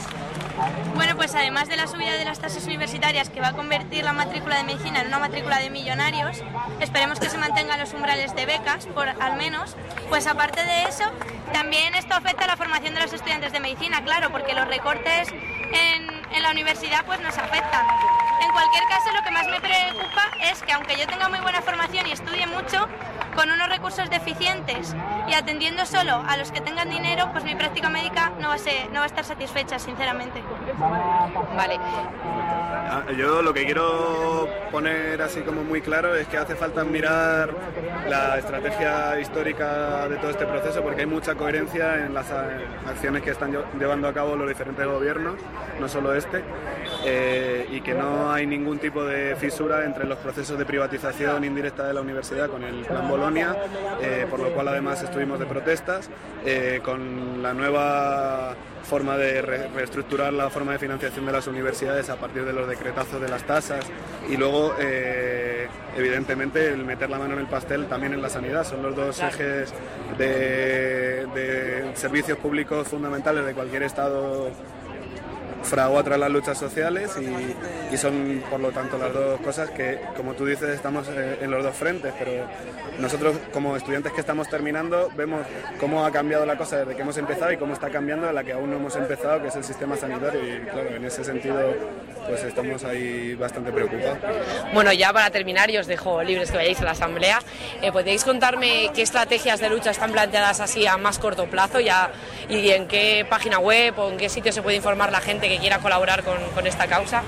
Bueno, 0.94 1.16
pues 1.16 1.35
además 1.35 1.68
de 1.68 1.76
la 1.76 1.87
subida 1.87 2.12
de 2.16 2.24
las 2.24 2.38
tasas 2.38 2.64
universitarias 2.64 3.28
que 3.28 3.40
va 3.40 3.48
a 3.48 3.52
convertir 3.52 4.05
la 4.05 4.12
matrícula 4.12 4.57
de 4.57 4.64
medicina 4.64 5.00
en 5.00 5.09
una 5.09 5.18
matrícula 5.18 5.59
de 5.59 5.70
millonarios, 5.70 6.42
esperemos 6.81 7.18
que 7.18 7.28
se 7.28 7.38
mantengan 7.38 7.78
los 7.81 7.92
umbrales 7.92 8.35
de 8.35 8.46
becas, 8.46 8.87
por 8.87 9.09
al 9.09 9.37
menos, 9.37 9.76
pues 10.09 10.26
aparte 10.26 10.62
de 10.64 10.85
eso, 10.85 11.05
también 11.52 11.94
esto 11.94 12.14
afecta 12.14 12.44
a 12.44 12.46
la 12.48 12.57
formación 12.57 12.94
de 12.94 13.00
los 13.00 13.12
estudiantes 13.12 13.52
de 13.52 13.61
medicina, 13.61 14.02
claro, 14.05 14.31
porque 14.31 14.55
los 14.55 14.68
recortes 14.68 15.28
en 15.72 16.12
en 16.34 16.42
la 16.42 16.50
universidad 16.50 17.04
pues 17.04 17.20
nos 17.20 17.36
afecta. 17.36 17.86
En 18.42 18.50
cualquier 18.52 18.84
caso, 18.88 19.12
lo 19.12 19.22
que 19.22 19.30
más 19.30 19.46
me 19.46 19.60
preocupa 19.60 20.22
es 20.40 20.62
que 20.62 20.72
aunque 20.72 20.96
yo 20.98 21.06
tenga 21.06 21.28
muy 21.28 21.40
buena 21.40 21.62
formación 21.62 22.06
y 22.06 22.12
estudie 22.12 22.46
mucho, 22.46 22.88
con 23.34 23.50
unos 23.50 23.68
recursos 23.68 24.10
deficientes 24.10 24.94
y 25.28 25.34
atendiendo 25.34 25.86
solo 25.86 26.22
a 26.28 26.36
los 26.36 26.50
que 26.52 26.60
tengan 26.60 26.90
dinero, 26.90 27.30
pues 27.32 27.44
mi 27.44 27.54
práctica 27.54 27.88
médica 27.88 28.32
no 28.38 28.48
va 28.48 28.54
a, 28.54 28.58
ser, 28.58 28.90
no 28.90 28.96
va 28.96 29.04
a 29.04 29.06
estar 29.06 29.24
satisfecha, 29.24 29.78
sinceramente. 29.78 30.42
Vale. 31.56 31.78
Ah, 32.94 33.11
yo 33.16 33.40
lo 33.40 33.55
que 33.55 33.64
quiero 33.64 34.46
poner 34.70 35.22
así 35.22 35.40
como 35.40 35.64
muy 35.64 35.81
claro 35.81 36.14
es 36.14 36.26
que 36.26 36.37
hace 36.37 36.55
falta 36.55 36.85
mirar 36.85 37.48
la 38.07 38.37
estrategia 38.37 39.18
histórica 39.18 40.07
de 40.09 40.16
todo 40.16 40.31
este 40.31 40.44
proceso 40.44 40.83
porque 40.83 41.00
hay 41.00 41.07
mucha 41.07 41.35
coherencia 41.35 42.05
en 42.05 42.12
las 42.12 42.31
acciones 42.87 43.22
que 43.22 43.31
están 43.31 43.57
llevando 43.81 44.09
a 44.09 44.12
cabo 44.12 44.37
los 44.37 44.46
diferentes 44.46 44.87
gobiernos, 44.87 45.37
no 45.81 45.88
solo 45.88 46.14
este, 46.14 46.42
eh, 47.07 47.66
y 47.70 47.81
que 47.81 47.94
no 47.94 48.31
hay 48.31 48.46
ningún 48.46 48.78
tipo 48.78 49.02
de 49.02 49.37
fisura 49.37 49.87
entre 49.87 50.05
los 50.05 50.18
procesos 50.18 50.59
de 50.59 50.66
privatización 50.66 51.44
indirecta 51.44 51.87
de 51.87 51.94
la 51.94 52.02
universidad 52.02 52.50
con 52.50 52.62
el 52.62 52.85
plan 52.85 53.09
Bolonia, 53.09 53.57
eh, 54.02 54.26
por 54.28 54.38
lo 54.38 54.52
cual 54.52 54.68
además 54.68 55.02
estuvimos 55.02 55.38
de 55.38 55.46
protestas, 55.46 56.11
eh, 56.44 56.81
con 56.85 57.42
la 57.42 57.55
nueva 57.55 58.55
forma 58.84 59.16
de 59.16 59.42
reestructurar 59.42 60.32
la 60.32 60.50
forma 60.50 60.72
de 60.72 60.78
financiación 60.78 61.26
de 61.26 61.32
las 61.32 61.46
universidades 61.46 62.10
a 62.10 62.16
partir 62.16 62.44
de 62.44 62.52
los 62.52 62.68
decretazos 62.68 63.20
de 63.20 63.28
las 63.28 63.44
tasas 63.44 63.84
y 64.28 64.36
luego 64.36 64.74
evidentemente 65.96 66.68
el 66.68 66.84
meter 66.84 67.10
la 67.10 67.18
mano 67.18 67.34
en 67.34 67.40
el 67.40 67.46
pastel 67.46 67.86
también 67.86 68.12
en 68.12 68.22
la 68.22 68.28
sanidad. 68.28 68.64
Son 68.64 68.82
los 68.82 68.94
dos 68.94 69.20
ejes 69.20 69.72
de, 70.18 71.26
de 71.34 71.90
servicios 71.94 72.38
públicos 72.38 72.88
fundamentales 72.88 73.44
de 73.46 73.54
cualquier 73.54 73.82
estado 73.84 74.50
fragua 75.62 76.03
tras 76.03 76.18
las 76.18 76.31
luchas 76.31 76.59
sociales 76.59 77.11
y, 77.18 77.96
son 77.96 78.42
por 78.51 78.59
lo 78.59 78.72
tanto 78.72 78.98
las 78.98 79.12
dos 79.12 79.40
cosas 79.42 79.70
que, 79.70 80.01
como 80.16 80.33
tú 80.33 80.44
dices, 80.44 80.70
estamos 80.70 81.07
eh, 81.09 81.38
en 81.40 81.51
los 81.51 81.62
dos 81.62 81.77
frentes, 81.77 82.12
pero 82.18 82.33
nosotros 82.98 83.37
como 83.53 83.77
estudiantes 83.77 84.12
que 84.12 84.20
estamos 84.20 84.48
terminando 84.48 85.11
vemos 85.14 85.46
cómo 85.79 86.05
ha 86.05 86.11
cambiado 86.11 86.44
la 86.44 86.57
cosa 86.57 86.79
desde 86.79 86.96
que 86.96 87.03
hemos 87.03 87.16
empezado 87.18 87.53
y 87.53 87.59
cómo 87.59 87.75
está 87.75 87.90
cambiando 87.90 88.33
la 88.33 88.42
que 88.42 88.53
aún 88.53 88.70
no 88.70 88.77
hemos 88.77 88.96
empezado, 88.96 89.40
que 89.42 89.48
es 89.48 89.57
el 89.57 89.62
sistema 89.62 89.96
sanitario 89.96 90.40
y 90.42 90.61
claro, 90.62 90.96
en 90.96 91.05
ese 91.05 91.22
sentido 91.22 91.61
pues 92.27 92.42
estamos 92.44 92.83
ahí 92.85 93.35
bastante 93.35 93.72
preocupados. 93.72 94.18
Bueno, 94.72 94.92
ya 94.92 95.12
para 95.12 95.31
terminar 95.31 95.70
y 95.70 95.79
os 95.79 95.87
dejo 95.87 96.22
libres 96.22 96.51
que 96.51 96.57
vayáis 96.57 96.81
a 96.81 96.85
la 96.85 96.92
asamblea, 96.92 97.40
eh, 97.83 97.92
¿podéis 97.92 98.25
contarme 98.25 98.90
qué 98.94 99.03
estrategias 99.03 99.61
de 99.61 99.68
lucha 99.68 99.90
están 99.90 100.12
planteadas 100.12 100.61
así 100.61 100.87
a 100.87 100.96
más 100.96 101.18
corto 101.18 101.46
plazo 101.46 101.81
ya, 101.81 102.11
y 102.48 102.70
en 102.70 102.87
qué 102.87 103.27
página 103.29 103.59
web 103.59 103.98
o 103.98 104.11
en 104.11 104.16
qué 104.16 104.29
sitio 104.29 104.53
se 104.53 104.62
puede 104.62 104.77
informar 104.77 105.11
la 105.12 105.20
gente 105.20 105.48
que 105.52 105.60
quiera 105.60 105.78
colaborar 105.78 106.24
con, 106.24 106.38
con 106.54 106.66
esta 106.66 106.86
causa? 106.86 107.22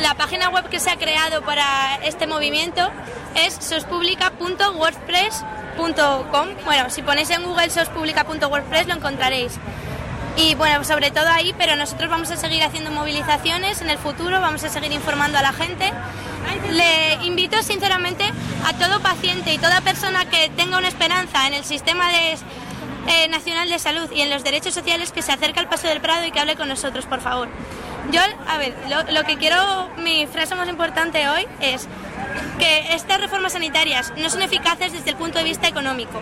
La 0.00 0.14
página 0.14 0.48
web 0.48 0.70
que 0.70 0.80
se 0.80 0.88
ha 0.90 0.96
creado 0.96 1.42
para 1.42 1.96
este 2.02 2.26
movimiento 2.26 2.90
es 3.34 3.54
sospublica.wordpress.com. 3.54 6.48
Bueno, 6.64 6.88
si 6.90 7.02
ponéis 7.02 7.30
en 7.30 7.44
Google 7.44 7.70
sospublica.wordpress 7.70 8.86
lo 8.86 8.94
encontraréis. 8.94 9.58
Y 10.36 10.56
bueno, 10.56 10.82
sobre 10.84 11.10
todo 11.10 11.28
ahí, 11.28 11.54
pero 11.56 11.76
nosotros 11.76 12.10
vamos 12.10 12.30
a 12.30 12.36
seguir 12.36 12.62
haciendo 12.64 12.90
movilizaciones 12.90 13.80
en 13.82 13.90
el 13.90 13.98
futuro, 13.98 14.40
vamos 14.40 14.64
a 14.64 14.68
seguir 14.68 14.90
informando 14.92 15.38
a 15.38 15.42
la 15.42 15.52
gente. 15.52 15.92
Le 16.70 17.24
invito 17.24 17.62
sinceramente 17.62 18.24
a 18.66 18.72
todo 18.72 19.00
paciente 19.00 19.54
y 19.54 19.58
toda 19.58 19.80
persona 19.82 20.24
que 20.24 20.50
tenga 20.56 20.78
una 20.78 20.88
esperanza 20.88 21.46
en 21.46 21.54
el 21.54 21.64
sistema 21.64 22.10
de, 22.10 22.36
eh, 23.08 23.28
nacional 23.28 23.68
de 23.68 23.78
Salud 23.78 24.10
y 24.12 24.20
en 24.22 24.30
los 24.30 24.44
derechos 24.44 24.74
sociales 24.74 25.12
que 25.12 25.22
se 25.22 25.32
acerque 25.32 25.60
al 25.60 25.68
Paso 25.68 25.88
del 25.88 26.00
Prado 26.00 26.24
y 26.26 26.30
que 26.30 26.40
hable 26.40 26.56
con 26.56 26.68
nosotros, 26.68 27.06
por 27.06 27.20
favor. 27.20 27.48
Yo, 28.10 28.20
a 28.46 28.58
ver, 28.58 28.74
lo, 29.10 29.24
que 29.24 29.36
quiero, 29.36 29.90
mi 29.98 30.26
frase 30.26 30.54
más 30.54 30.68
importante 30.68 31.26
hoy 31.28 31.46
es 31.60 31.88
que 32.58 32.94
estas 32.94 33.20
reformas 33.20 33.52
sanitarias 33.52 34.12
no 34.16 34.28
son 34.30 34.42
eficaces 34.42 34.92
desde 34.92 35.10
el 35.10 35.16
punto 35.16 35.38
de 35.38 35.44
vista 35.44 35.68
económico, 35.68 36.20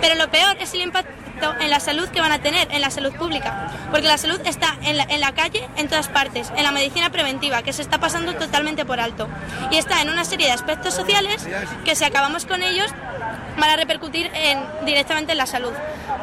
pero 0.00 0.14
lo 0.14 0.30
peor 0.30 0.56
es 0.60 0.74
el 0.74 0.82
impacto 0.82 1.54
en 1.60 1.70
la 1.70 1.80
salud 1.80 2.08
que 2.08 2.20
van 2.20 2.32
a 2.32 2.40
tener, 2.40 2.68
en 2.72 2.80
la 2.80 2.90
salud 2.90 3.12
pública, 3.12 3.70
porque 3.90 4.06
la 4.06 4.18
salud 4.18 4.40
está 4.44 4.76
en 4.82 4.96
la, 4.96 5.04
en 5.04 5.20
la 5.20 5.32
calle, 5.32 5.66
en 5.76 5.88
todas 5.88 6.08
partes, 6.08 6.52
en 6.56 6.64
la 6.64 6.72
medicina 6.72 7.10
preventiva, 7.10 7.62
que 7.62 7.72
se 7.72 7.82
está 7.82 7.98
pasando 7.98 8.34
totalmente 8.34 8.84
por 8.84 9.00
alto, 9.00 9.28
y 9.70 9.76
está 9.76 10.02
en 10.02 10.10
una 10.10 10.24
serie 10.24 10.46
de 10.46 10.52
aspectos 10.52 10.94
sociales 10.94 11.46
que 11.84 11.94
si 11.94 12.04
acabamos 12.04 12.44
con 12.44 12.62
ellos 12.62 12.92
van 13.58 13.70
a 13.70 13.76
repercutir 13.76 14.30
en, 14.34 14.60
directamente 14.84 15.32
en 15.32 15.38
la 15.38 15.46
salud. 15.46 15.72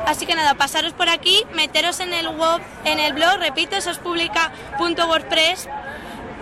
Así 0.06 0.26
que 0.26 0.36
nada, 0.36 0.56
pasaros 0.56 0.94
por 0.94 1.10
aquí, 1.10 1.44
meteros 1.54 2.00
en 2.00 2.14
el 2.14 2.28
web, 2.30 2.62
en 2.86 3.00
el 3.00 3.14
blog, 3.14 3.38
repito, 3.40 3.76
eso 3.76 3.92
es 3.92 3.98
publica.wordpress 3.98 5.68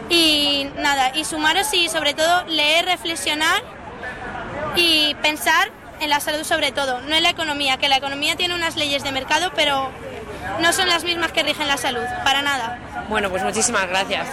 y 0.09 0.67
nada, 0.77 1.15
y 1.15 1.25
sumaros 1.25 1.73
y 1.73 1.89
sobre 1.89 2.13
todo 2.13 2.43
leer, 2.45 2.85
reflexionar 2.85 3.61
y 4.75 5.15
pensar 5.15 5.71
en 6.01 6.09
la 6.09 6.19
salud 6.19 6.43
sobre 6.43 6.71
todo, 6.71 7.01
no 7.01 7.15
en 7.15 7.23
la 7.23 7.29
economía, 7.29 7.77
que 7.77 7.87
la 7.87 7.97
economía 7.97 8.35
tiene 8.35 8.55
unas 8.55 8.75
leyes 8.75 9.03
de 9.03 9.11
mercado, 9.11 9.51
pero 9.55 9.89
no 10.59 10.73
son 10.73 10.89
las 10.89 11.03
mismas 11.03 11.31
que 11.31 11.43
rigen 11.43 11.67
la 11.67 11.77
salud, 11.77 12.03
para 12.23 12.41
nada. 12.41 12.79
Bueno, 13.09 13.29
pues 13.29 13.43
muchísimas 13.43 13.87
gracias. 13.87 14.27